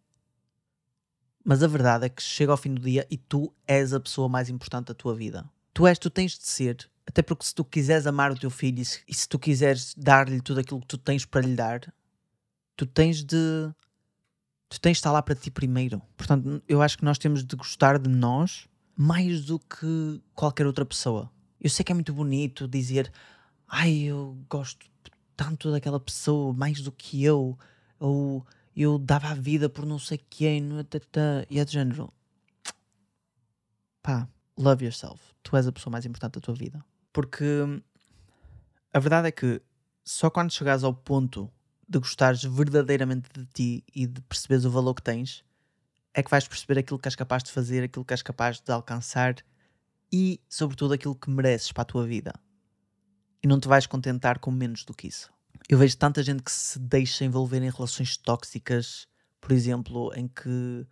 Mas 1.44 1.62
a 1.62 1.68
verdade 1.68 2.06
é 2.06 2.10
que 2.10 2.24
chega 2.24 2.54
ao 2.54 2.58
fim 2.58 2.74
do 2.74 2.82
dia 2.82 3.06
e 3.12 3.18
tu 3.18 3.54
és 3.68 3.92
a 3.92 4.00
pessoa 4.00 4.30
mais 4.30 4.48
importante 4.48 4.88
da 4.88 4.94
tua 4.94 5.14
vida. 5.14 5.44
Tu 5.74 5.86
és, 5.86 6.00
tu 6.00 6.10
tens 6.10 6.38
de 6.38 6.48
ser. 6.48 6.90
Até 7.06 7.22
porque 7.22 7.44
se 7.44 7.54
tu 7.54 7.66
quiseres 7.66 8.08
amar 8.08 8.32
o 8.32 8.40
teu 8.40 8.50
filho 8.50 8.80
e 8.80 8.86
se, 8.86 9.02
e 9.06 9.14
se 9.14 9.28
tu 9.28 9.38
quiseres 9.38 9.94
dar-lhe 9.94 10.40
tudo 10.40 10.62
aquilo 10.62 10.80
que 10.80 10.88
tu 10.88 10.98
tens 10.98 11.26
para 11.26 11.42
lhe 11.42 11.54
dar, 11.54 11.94
tu 12.78 12.86
tens 12.86 13.22
de. 13.22 13.70
Tu 14.70 14.80
tens 14.80 14.94
de 14.94 14.98
estar 15.00 15.12
lá 15.12 15.22
para 15.22 15.36
ti 15.36 15.50
primeiro. 15.50 16.02
Portanto, 16.16 16.62
eu 16.68 16.82
acho 16.82 16.98
que 16.98 17.04
nós 17.04 17.18
temos 17.18 17.44
de 17.44 17.56
gostar 17.56 17.98
de 17.98 18.08
nós 18.08 18.68
mais 18.96 19.46
do 19.46 19.58
que 19.58 20.22
qualquer 20.36 20.68
outra 20.68 20.86
pessoa. 20.86 21.32
Eu 21.60 21.70
sei 21.70 21.84
que 21.84 21.92
é 21.92 21.96
muito 21.96 22.14
bonito 22.14 22.68
dizer, 22.68 23.12
ai, 23.68 23.94
eu 24.04 24.38
gosto 24.48 24.86
tanto 25.36 25.72
daquela 25.72 26.00
pessoa, 26.00 26.54
mais 26.54 26.82
do 26.82 26.92
que 26.92 27.24
eu, 27.24 27.58
ou 28.00 28.46
eu 28.76 29.00
dava 29.00 29.30
a 29.30 29.34
vida 29.34 29.70
por 29.70 29.86
não 29.86 29.98
sei 29.98 30.18
quem, 30.18 30.78
é, 30.78 30.84
tá, 30.84 31.00
tá", 31.00 31.46
e 31.50 31.60
é 31.60 31.66
de 31.66 31.72
género. 31.72 32.14
Pá, 34.04 34.28
love 34.58 34.86
yourself. 34.86 35.34
Tu 35.42 35.56
és 35.56 35.66
a 35.66 35.72
pessoa 35.72 35.92
mais 35.92 36.06
importante 36.06 36.34
da 36.34 36.42
tua 36.42 36.54
vida. 36.54 36.84
Porque 37.12 37.44
hum, 37.44 37.82
a 38.94 39.00
verdade 39.00 39.30
é 39.30 39.32
que 39.32 39.62
só 40.04 40.30
quando 40.30 40.52
chegares 40.52 40.84
ao 40.84 40.94
ponto 40.94 41.52
de 41.90 41.98
gostares 41.98 42.44
verdadeiramente 42.44 43.30
de 43.34 43.46
ti 43.48 43.84
e 43.96 44.06
de 44.06 44.22
perceberes 44.22 44.64
o 44.64 44.70
valor 44.70 44.94
que 44.94 45.02
tens, 45.02 45.44
é 46.14 46.22
que 46.22 46.30
vais 46.30 46.48
perceber 46.48 46.80
aquilo 46.80 47.00
que 47.00 47.08
és 47.08 47.16
capaz 47.16 47.44
de 47.44 47.52
fazer, 47.52 47.84
aquilo 47.84 48.06
que 48.06 48.14
és 48.14 48.22
capaz 48.22 48.60
de 48.60 48.72
alcançar 48.72 49.36
e, 50.12 50.40
sobretudo, 50.48 50.94
aquilo 50.94 51.16
que 51.16 51.30
mereces 51.30 51.72
para 51.72 51.82
a 51.82 51.86
tua 51.86 52.06
vida. 52.06 52.34
E 53.42 53.48
não 53.48 53.60
te 53.60 53.68
vais 53.68 53.88
contentar 53.88 54.38
com 54.38 54.52
menos 54.52 54.84
do 54.84 54.94
que 54.94 55.08
isso. 55.08 55.32
Eu 55.68 55.78
vejo 55.78 55.98
tanta 55.98 56.22
gente 56.22 56.44
que 56.44 56.52
se 56.52 56.78
deixa 56.78 57.26
envolver 57.26 57.62
em 57.62 57.70
relações 57.70 58.18
tóxicas, 58.18 59.08
por 59.42 59.52
exemplo, 59.52 60.12
em 60.16 60.28
que 60.28 60.86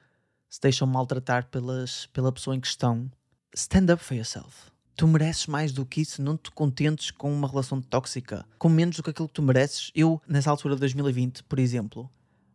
se 0.49 0.61
deixam 0.61 0.87
maltratar 0.87 1.47
pelas, 1.47 2.07
pela 2.07 2.31
pessoa 2.31 2.55
em 2.55 2.59
questão. 2.59 3.11
Stand 3.53 3.93
up 3.93 4.03
for 4.03 4.15
yourself. 4.15 4.71
Tu 4.97 5.07
mereces 5.07 5.45
mais 5.45 5.71
do 5.71 5.85
que 5.85 6.01
isso, 6.01 6.23
não 6.23 6.35
te 6.35 6.49
contentes 6.49 7.11
com 7.11 7.31
uma 7.31 7.47
relação 7.47 7.79
tóxica, 7.79 8.43
com 8.57 8.67
menos 8.67 8.95
do 8.97 9.03
que 9.03 9.11
aquilo 9.11 9.27
que 9.27 9.33
tu 9.35 9.43
mereces. 9.43 9.91
Eu, 9.93 10.19
nessa 10.27 10.49
altura 10.49 10.73
de 10.73 10.79
2020, 10.79 11.43
por 11.43 11.59
exemplo, 11.59 12.09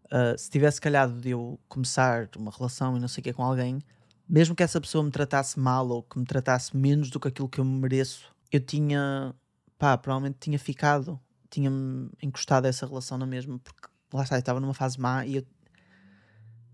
uh, 0.07 0.37
se 0.37 0.51
tivesse 0.51 0.81
calhado 0.81 1.21
de 1.21 1.31
eu 1.31 1.57
começar 1.69 2.29
uma 2.37 2.51
relação 2.51 2.97
e 2.97 3.01
não 3.01 3.07
sei 3.07 3.21
o 3.21 3.25
que 3.25 3.33
com 3.33 3.45
alguém, 3.45 3.81
mesmo 4.29 4.57
que 4.57 4.63
essa 4.65 4.81
pessoa 4.81 5.05
me 5.05 5.13
tratasse 5.13 5.57
mal 5.57 5.89
ou 5.89 6.03
que 6.03 6.19
me 6.19 6.25
tratasse 6.25 6.77
menos 6.77 7.11
do 7.11 7.21
que 7.21 7.29
aquilo 7.29 7.49
que 7.49 7.61
eu 7.61 7.65
mereço, 7.65 8.35
eu 8.51 8.59
tinha, 8.59 9.33
pá, 9.79 9.97
provavelmente 9.97 10.39
tinha 10.41 10.59
ficado, 10.59 11.21
tinha-me 11.49 12.11
encostado 12.21 12.67
a 12.67 12.69
essa 12.69 12.85
relação 12.87 13.17
na 13.17 13.27
mesma, 13.27 13.61
porque 13.61 13.87
lá 14.13 14.25
está, 14.25 14.35
eu 14.35 14.41
estava 14.41 14.59
numa 14.59 14.75
fase 14.75 15.01
má 15.01 15.25
e 15.25 15.37
eu, 15.37 15.47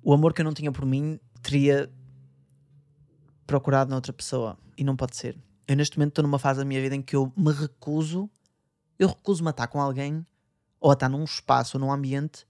o 0.03 0.15
amor 0.15 0.33
que 0.33 0.41
eu 0.41 0.47
não 0.47 0.55
tinha 0.55 0.73
por 0.73 0.87
mim 0.87 1.21
teria 1.43 1.91
procurado 3.47 3.91
noutra 3.91 4.15
pessoa 4.15 4.57
e 4.75 4.83
não 4.83 4.97
pode 4.97 5.15
ser. 5.15 5.39
Eu 5.69 5.77
neste 5.77 5.99
momento 5.99 6.13
estou 6.13 6.23
numa 6.23 6.39
fase 6.39 6.61
da 6.61 6.65
minha 6.65 6.81
vida 6.81 6.97
em 6.97 7.03
que 7.03 7.15
eu 7.15 7.31
me 7.37 7.53
recuso, 7.53 8.31
eu 8.99 9.07
recuso-me 9.07 9.49
a 9.49 9.51
estar 9.51 9.67
com 9.67 9.79
alguém 9.79 10.27
ou 10.81 10.91
a 10.91 10.95
estar 10.95 11.11
num 11.11 11.23
espaço 11.23 11.77
ou 11.77 11.81
num 11.85 11.93
ambiente 11.93 12.47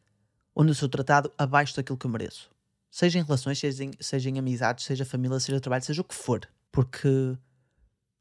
onde 0.54 0.70
eu 0.70 0.74
sou 0.74 0.88
tratado 0.88 1.33
abaixo 1.37 1.74
daquilo 1.74 1.98
que 1.98 2.07
eu 2.07 2.11
mereço. 2.11 2.48
Seja 2.88 3.18
em 3.18 3.22
relações, 3.24 3.59
seja 3.59 3.85
em, 3.85 3.90
seja 3.98 4.31
em 4.31 4.38
amizades, 4.38 4.85
seja 4.85 5.04
família, 5.04 5.40
seja 5.40 5.61
trabalho, 5.61 5.83
seja 5.83 6.00
o 6.00 6.04
que 6.04 6.14
for. 6.14 6.48
Porque 6.70 7.37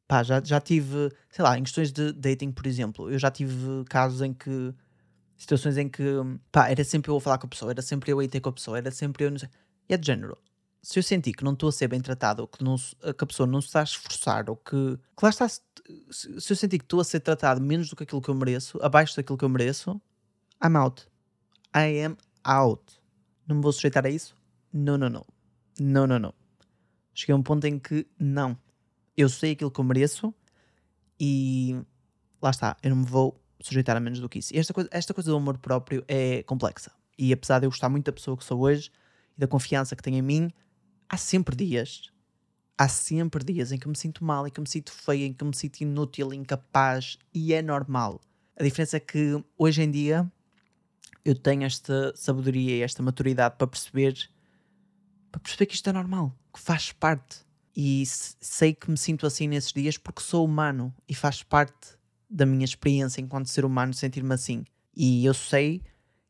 pá, 0.08 0.24
já, 0.24 0.42
já 0.44 0.60
tive, 0.60 1.12
sei 1.30 1.46
lá, 1.46 1.60
em 1.60 1.64
questões 1.64 1.92
de 1.92 2.12
dating, 2.14 2.52
por 2.52 2.66
exemplo, 2.66 3.12
eu 3.12 3.20
já 3.20 3.30
tive 3.30 3.86
casos 3.86 4.22
em 4.24 4.34
que 4.34 4.74
situações 5.36 5.78
em 5.78 5.88
que 5.88 6.04
pá, 6.52 6.70
era 6.70 6.84
sempre 6.84 7.12
eu 7.12 7.18
a 7.18 7.22
falar 7.22 7.38
com 7.38 7.46
a 7.46 7.50
pessoa, 7.50 7.72
era 7.72 7.84
sempre 7.84 8.12
eu 8.12 8.20
a 8.20 8.24
ir 8.24 8.30
ter 8.30 8.40
com 8.40 8.50
a 8.50 8.54
pessoa, 8.54 8.80
era 8.80 8.90
sempre 8.90 9.26
eu. 9.26 9.32
Não 9.32 9.38
sei. 9.38 9.50
E 9.88 9.94
é 9.94 9.98
de 9.98 10.08
género. 10.08 10.36
Se 10.82 11.00
eu 11.00 11.04
sentir 11.04 11.34
que 11.34 11.44
não 11.44 11.54
estou 11.54 11.70
a 11.70 11.72
ser 11.72 11.88
bem 11.88 12.00
tratado, 12.00 12.48
que, 12.48 12.64
não, 12.64 12.76
que 12.78 13.24
a 13.24 13.26
pessoa 13.26 13.46
não 13.46 13.60
se 13.60 13.68
está 13.68 13.82
a 13.82 13.84
esforçar, 13.84 14.50
ou 14.50 14.56
que, 14.56 14.98
que 15.18 15.24
lá 15.24 15.30
está, 15.30 15.48
se, 15.50 15.62
se 16.10 16.54
eu 16.54 16.56
sentir 16.56 16.78
que 16.80 16.86
estou 16.86 17.00
a 17.00 17.04
ser 17.04 17.20
tratado 17.20 17.60
menos 17.62 17.90
do 17.90 17.96
que 17.96 18.04
aquilo 18.04 18.22
que 18.22 18.30
eu 18.30 18.36
mereço, 18.36 18.80
abaixo 18.82 19.16
daquilo 19.16 19.38
que 19.38 19.46
eu 19.46 19.50
mereço, 19.50 20.02
I'm 20.64 20.76
out. 20.78 21.08
I 21.76 22.04
am 22.04 22.18
out. 22.44 22.84
Não 23.48 23.58
me 23.58 23.62
vou 23.62 23.72
sujeitar 23.72 24.06
a 24.06 24.10
isso? 24.10 24.36
Não, 24.72 24.98
não, 24.98 25.10
não. 25.10 25.26
Não, 25.80 26.08
não, 26.08 26.20
não. 26.20 26.34
Cheguei 27.14 27.34
a 27.34 27.38
um 27.38 27.44
ponto 27.44 27.66
em 27.66 27.80
que 27.80 28.08
não. 28.20 28.58
Eu 29.16 29.30
sei 29.30 29.54
aquilo 29.54 29.72
que 29.72 29.80
eu 29.80 29.84
mereço 29.84 30.34
e 31.20 31.80
lá 32.42 32.52
está, 32.52 32.78
eu 32.84 32.92
não 32.92 32.98
me 32.98 33.06
vou 33.06 33.40
sujeitar 33.60 33.98
a 33.98 34.00
menos 34.00 34.20
do 34.20 34.30
que 34.30 34.40
isso. 34.40 34.54
E 34.54 34.60
esta 34.60 34.74
coisa, 34.74 34.90
esta 34.92 35.14
coisa 35.14 35.32
do 35.32 35.38
amor 35.38 35.58
próprio 35.58 36.04
é 36.08 36.44
complexa. 36.44 36.92
E 37.18 37.34
apesar 37.34 37.60
de 37.60 37.66
eu 37.66 37.70
gostar 37.70 37.90
muito 37.90 38.06
da 38.06 38.12
pessoa 38.12 38.38
que 38.38 38.44
sou 38.44 38.60
hoje 38.60 38.92
e 39.36 39.40
da 39.40 39.48
confiança 39.48 39.96
que 39.96 40.04
tenho 40.04 40.18
em 40.18 40.22
mim, 40.22 40.52
há 41.10 41.18
sempre 41.18 41.56
dias, 41.56 42.12
há 42.78 42.88
sempre 42.88 43.44
dias 43.44 43.72
em 43.72 43.78
que 43.78 43.88
me 43.88 43.98
sinto 43.98 44.24
mal, 44.24 44.48
em 44.48 44.52
que 44.52 44.62
me 44.62 44.68
sinto 44.68 44.92
feia, 44.92 45.26
em 45.26 45.34
que 45.34 45.44
me 45.44 45.56
sinto 45.56 45.82
inútil, 45.82 46.34
incapaz 46.34 47.18
e 47.34 47.54
é 47.54 47.62
normal. 47.62 48.22
A 48.56 48.64
diferença 48.64 48.98
é 48.98 49.00
que 49.00 49.44
hoje 49.58 49.82
em 49.82 49.92
dia 49.92 50.30
eu 51.24 51.36
tenho 51.36 51.64
esta 51.64 52.14
sabedoria 52.16 52.78
e 52.78 52.82
esta 52.82 53.04
maturidade 53.04 53.56
para 53.58 53.68
perceber 53.68 54.30
para 55.32 55.42
perceber 55.42 55.66
que 55.66 55.76
isto 55.76 55.90
é 55.90 55.94
normal, 55.94 56.34
que 56.54 56.60
faz 56.60 56.92
parte. 56.92 57.46
E 57.76 58.04
sei 58.06 58.74
que 58.74 58.90
me 58.90 58.98
sinto 58.98 59.28
assim 59.28 59.48
nesses 59.48 59.72
dias 59.72 59.98
porque 59.98 60.22
sou 60.22 60.44
humano 60.44 60.94
e 61.08 61.14
faz 61.14 61.44
parte 61.44 61.96
da 62.28 62.46
minha 62.46 62.66
experiência 62.66 63.22
enquanto 63.22 63.48
ser 63.48 63.66
humano 63.66 63.94
sentir-me 63.94 64.34
assim. 64.34 64.66
E 64.96 65.24
eu 65.24 65.34
sei 65.34 65.84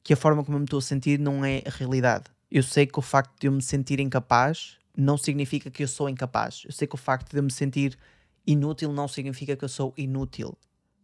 que 0.04 0.12
a 0.12 0.18
forma 0.18 0.44
como 0.44 0.58
eu 0.58 0.60
me 0.60 0.66
estou 0.66 0.80
a 0.80 0.82
sentir 0.82 1.18
não 1.18 1.46
é 1.46 1.64
a 1.66 1.70
realidade. 1.70 2.26
Eu 2.50 2.64
sei 2.64 2.86
que 2.86 2.98
o 2.98 3.02
facto 3.02 3.40
de 3.40 3.48
eu 3.48 3.52
me 3.52 3.62
sentir 3.62 4.00
incapaz 4.00 4.78
não 4.96 5.18
significa 5.18 5.70
que 5.70 5.84
eu 5.84 5.88
sou 5.88 6.10
incapaz. 6.10 6.64
Eu 6.66 6.72
sei 6.72 6.88
que 6.88 6.96
o 6.96 6.98
facto 6.98 7.32
de 7.32 7.38
eu 7.38 7.44
me 7.44 7.52
sentir 7.52 7.98
inútil 8.46 8.92
não 8.92 9.08
significa 9.08 9.56
que 9.56 9.64
eu 9.64 9.70
sou 9.70 9.94
inútil. 9.98 10.58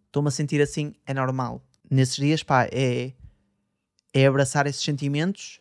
Estou-me 0.08 0.30
a 0.30 0.32
sentir 0.32 0.62
assim, 0.62 0.94
é 1.06 1.14
normal. 1.14 1.62
Nesses 1.90 2.16
dias, 2.16 2.42
pá, 2.42 2.66
é, 2.72 3.14
é 4.14 4.26
abraçar 4.26 4.66
esses 4.66 4.82
sentimentos, 4.82 5.60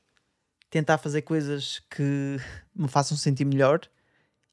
tentar 0.71 0.99
fazer 0.99 1.23
coisas 1.23 1.81
que 1.91 2.39
me 2.75 2.89
façam 2.89 3.17
sentir 3.17 3.45
melhor 3.45 3.81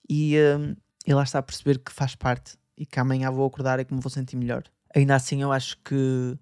e, 0.10 0.36
um, 0.58 0.76
e 1.06 1.14
lá 1.14 1.24
está 1.24 1.40
a 1.40 1.44
perceber 1.44 1.80
que 1.80 1.92
faz 1.92 2.16
parte 2.16 2.58
e 2.76 2.86
que 2.86 3.00
amanhã 3.00 3.30
vou 3.30 3.46
acordar 3.46 3.80
e 3.80 3.86
que 3.86 3.94
me 3.94 4.02
vou 4.02 4.10
sentir 4.10 4.36
melhor. 4.36 4.64
Ainda 4.96 5.16
assim, 5.16 5.42
eu 5.42 5.52
acho 5.52 5.78
que 5.84 6.38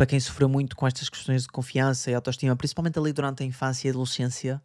para 0.00 0.06
quem 0.06 0.18
sofreu 0.18 0.48
muito 0.48 0.74
com 0.76 0.86
estas 0.86 1.10
questões 1.10 1.42
de 1.42 1.48
confiança 1.48 2.10
e 2.10 2.14
autoestima, 2.14 2.56
principalmente 2.56 2.98
ali 2.98 3.12
durante 3.12 3.42
a 3.42 3.46
infância 3.46 3.86
e 3.86 3.90
adolescência, 3.90 4.62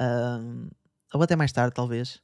um, 0.00 0.70
ou 1.12 1.22
até 1.22 1.36
mais 1.36 1.52
tarde, 1.52 1.74
talvez, 1.74 2.22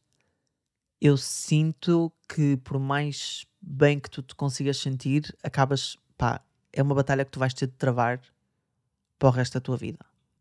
eu 1.03 1.18
sinto 1.18 2.11
que 2.26 2.57
por 2.57 2.79
mais 2.79 3.44
bem 3.61 4.00
que 4.00 4.09
tu 4.09 4.22
te 4.22 4.35
consigas 4.35 4.79
sentir, 4.79 5.37
acabas, 5.44 5.98
pá, 6.16 6.40
é 6.72 6.83
uma 6.83 6.94
batalha 6.94 7.26
que 7.26 7.31
tu 7.31 7.38
vais 7.38 7.53
ter 7.53 7.66
de 7.66 7.74
travar 7.74 8.18
para 9.18 9.29
o 9.29 9.33
resto 9.33 9.53
da 9.53 9.61
tua 9.61 9.76
vida. 9.76 9.98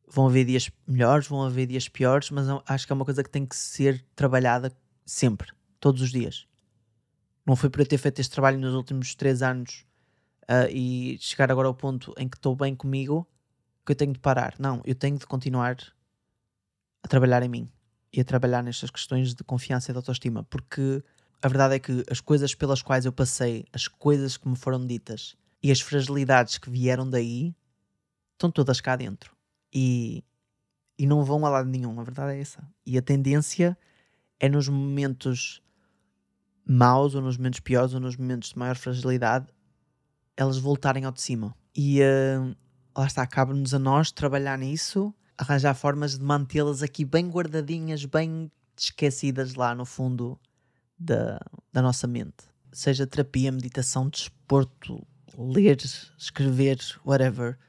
Vão 0.07 0.25
haver 0.25 0.45
dias 0.45 0.71
melhores, 0.88 1.27
vão 1.27 1.43
haver 1.43 1.67
dias 1.67 1.89
piores, 1.89 2.29
mas 2.29 2.47
acho 2.65 2.88
que 2.88 2.93
é 2.93 2.95
uma 2.95 3.03
coisa 3.03 3.21
que 3.21 3.29
tem 3.29 3.45
que 3.45 3.57
ser 3.57 4.05
trabalhada 4.15 4.71
sempre, 5.05 5.51
todos 5.81 6.01
os 6.01 6.12
dias. 6.12 6.47
Não 7.45 7.57
foi 7.57 7.69
por 7.69 7.81
eu 7.81 7.85
ter 7.85 7.97
feito 7.97 8.21
este 8.21 8.31
trabalho 8.31 8.57
nos 8.57 8.73
últimos 8.73 9.15
três 9.15 9.41
anos 9.41 9.83
uh, 10.49 10.69
e 10.71 11.17
chegar 11.19 11.51
agora 11.51 11.67
ao 11.67 11.75
ponto 11.75 12.13
em 12.17 12.27
que 12.27 12.35
estou 12.35 12.55
bem 12.55 12.75
comigo 12.75 13.27
que 13.85 13.91
eu 13.91 13.95
tenho 13.95 14.12
de 14.12 14.19
parar. 14.19 14.55
Não, 14.59 14.81
eu 14.83 14.95
tenho 14.95 15.17
de 15.17 15.27
continuar 15.27 15.77
a 17.03 17.07
trabalhar 17.07 17.43
em 17.43 17.49
mim 17.49 17.71
e 18.12 18.19
a 18.19 18.23
trabalhar 18.23 18.63
nestas 18.63 18.89
questões 18.89 19.35
de 19.35 19.43
confiança 19.43 19.91
e 19.91 19.93
de 19.93 19.97
autoestima, 19.97 20.43
porque 20.43 21.03
a 21.41 21.47
verdade 21.47 21.75
é 21.75 21.79
que 21.79 22.03
as 22.09 22.19
coisas 22.19 22.55
pelas 22.55 22.81
quais 22.81 23.05
eu 23.05 23.13
passei, 23.13 23.65
as 23.71 23.88
coisas 23.88 24.35
que 24.35 24.47
me 24.47 24.55
foram 24.55 24.85
ditas 24.85 25.35
e 25.62 25.71
as 25.71 25.79
fragilidades 25.79 26.57
que 26.57 26.69
vieram 26.69 27.09
daí 27.09 27.55
estão 28.33 28.49
todas 28.49 28.81
cá 28.81 28.95
dentro 28.95 29.35
e, 29.73 30.23
e 30.97 31.05
não 31.05 31.23
vão 31.23 31.45
a 31.45 31.49
lado 31.49 31.69
nenhum. 31.69 31.99
A 31.99 32.03
verdade 32.03 32.38
é 32.38 32.41
essa. 32.41 32.67
E 32.85 32.97
a 32.97 33.01
tendência 33.01 33.77
é 34.39 34.49
nos 34.49 34.67
momentos 34.67 35.62
maus, 36.65 37.15
ou 37.15 37.21
nos 37.21 37.38
momentos 37.38 37.59
piores, 37.59 37.93
ou 37.93 37.99
nos 37.99 38.15
momentos 38.15 38.49
de 38.49 38.59
maior 38.59 38.75
fragilidade, 38.75 39.47
elas 40.39 40.58
voltarem 40.58 41.04
ao 41.04 41.12
de 41.12 41.21
cima. 41.21 41.54
E 41.75 41.99
uh, 42.02 42.56
lá 42.97 43.06
está, 43.06 43.28
cabe-nos 43.28 43.73
a 43.73 43.80
nós 43.80 44.10
trabalhar 44.10 44.58
nisso, 44.58 45.13
arranjar 45.38 45.75
formas 45.75 46.17
de 46.17 46.23
mantê-las 46.23 46.82
aqui 46.82 47.04
bem 47.04 47.30
guardadinhas, 47.30 48.06
bem 48.06 48.49
esquecidas 48.78 49.56
lá 49.56 49.75
no 49.75 49.84
fundo 49.84 50.39
da, 50.97 51.41
da 51.73 51.82
nossa 51.82 52.08
mente. 52.08 52.45
Seja 52.71 53.06
terapia, 53.06 53.52
meditação, 53.52 54.08
desporto, 54.08 55.06
ler, 55.38 55.78
escrever, 56.17 56.80
whatever. 57.06 57.60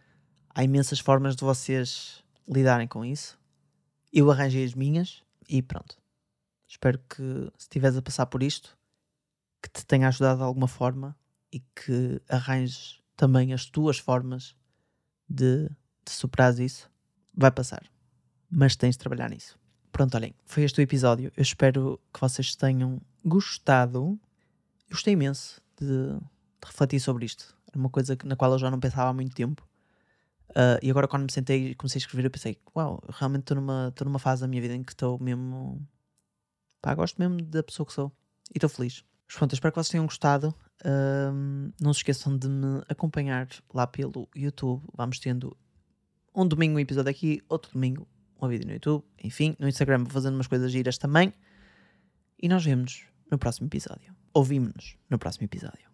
Há 0.55 0.63
imensas 0.63 1.01
formas 1.01 1.35
de 1.35 1.43
vocês 1.43 2.23
lidarem 2.47 2.87
com 2.87 3.05
isso. 3.05 3.37
Eu 4.13 4.31
arranjei 4.31 4.65
as 4.65 4.75
minhas 4.75 5.25
e 5.49 5.61
pronto. 5.61 5.97
Espero 6.69 7.01
que 7.01 7.51
se 7.59 7.65
estiveres 7.65 7.97
a 7.97 8.03
passar 8.03 8.27
por 8.27 8.45
isto, 8.45 8.79
que 9.61 9.69
te 9.69 9.85
tenha 9.85 10.07
ajudado 10.07 10.39
de 10.39 10.45
alguma 10.45 10.69
forma 10.69 11.17
e 11.53 11.61
que 11.61 12.21
arranjes 12.29 13.01
também 13.17 13.53
as 13.53 13.67
tuas 13.67 13.99
formas 13.99 14.55
de, 15.29 15.69
de 16.05 16.11
superar 16.11 16.59
isso. 16.59 16.91
Vai 17.35 17.51
passar, 17.51 17.85
mas 18.51 18.77
tens 18.77 18.97
de 18.97 18.99
trabalhar 18.99 19.31
nisso. 19.31 19.59
Pronto, 19.93 20.15
olhem, 20.15 20.35
foi 20.47 20.63
este 20.63 20.81
o 20.81 20.83
episódio. 20.83 21.33
Eu 21.37 21.43
espero 21.43 22.01
que 22.13 22.21
vocês 22.21 22.55
tenham 22.55 23.01
gostado. 23.25 24.19
Eu 24.89 24.93
gostei 24.93 25.15
imenso 25.15 25.61
de, 25.79 25.87
de 25.87 26.67
refletir 26.67 27.01
sobre 27.01 27.27
isto. 27.27 27.57
Era 27.69 27.79
uma 27.79 27.91
coisa 27.91 28.17
na 28.25 28.37
qual 28.37 28.53
eu 28.53 28.59
já 28.59 28.71
não 28.71 28.81
pensava 28.81 29.11
há 29.11 29.13
muito 29.13 29.35
tempo. 29.35 29.67
Uh, 30.51 30.79
e 30.83 30.91
agora, 30.91 31.07
quando 31.07 31.25
me 31.25 31.33
sentei 31.33 31.71
e 31.71 31.75
comecei 31.75 31.99
a 31.99 32.03
escrever, 32.03 32.25
eu 32.27 32.31
pensei: 32.31 32.59
Uau, 32.75 33.03
realmente 33.09 33.43
estou 33.43 33.57
numa, 33.57 33.95
numa 34.05 34.19
fase 34.19 34.43
da 34.43 34.49
minha 34.49 34.61
vida 34.61 34.75
em 34.75 34.83
que 34.83 34.93
estou 34.93 35.19
mesmo. 35.19 35.87
Pá, 36.83 36.95
gosto 36.95 37.19
mesmo 37.19 37.41
da 37.43 37.63
pessoa 37.63 37.87
que 37.87 37.93
sou. 37.93 38.11
E 38.53 38.57
estou 38.57 38.69
feliz. 38.69 39.05
Mas 39.29 39.37
pronto, 39.37 39.53
espero 39.53 39.73
que 39.73 39.77
vocês 39.77 39.91
tenham 39.91 40.07
gostado. 40.07 40.55
Ahm, 40.85 41.73
não 41.81 41.93
se 41.93 41.99
esqueçam 41.99 42.37
de 42.37 42.49
me 42.49 42.83
acompanhar 42.89 43.49
lá 43.73 43.87
pelo 43.87 44.29
YouTube. 44.35 44.83
Vamos 44.95 45.19
tendo 45.19 45.57
um 46.35 46.47
domingo 46.47 46.77
um 46.77 46.81
episódio 46.81 47.11
aqui, 47.11 47.43
outro 47.49 47.73
domingo 47.73 48.07
um 48.41 48.49
vídeo 48.49 48.67
no 48.67 48.73
YouTube. 48.73 49.05
Enfim, 49.23 49.57
no 49.59 49.69
Instagram 49.69 50.05
vou 50.05 50.11
fazendo 50.11 50.35
umas 50.35 50.47
coisas 50.47 50.73
giras 50.73 50.97
também. 50.99 51.33
E 52.41 52.49
nós 52.49 52.65
vemos 52.65 53.05
no 53.31 53.39
próximo 53.39 53.67
episódio. 53.67 54.15
Ouvimos-nos 54.33 54.97
no 55.09 55.19
próximo 55.19 55.45
episódio. 55.45 55.90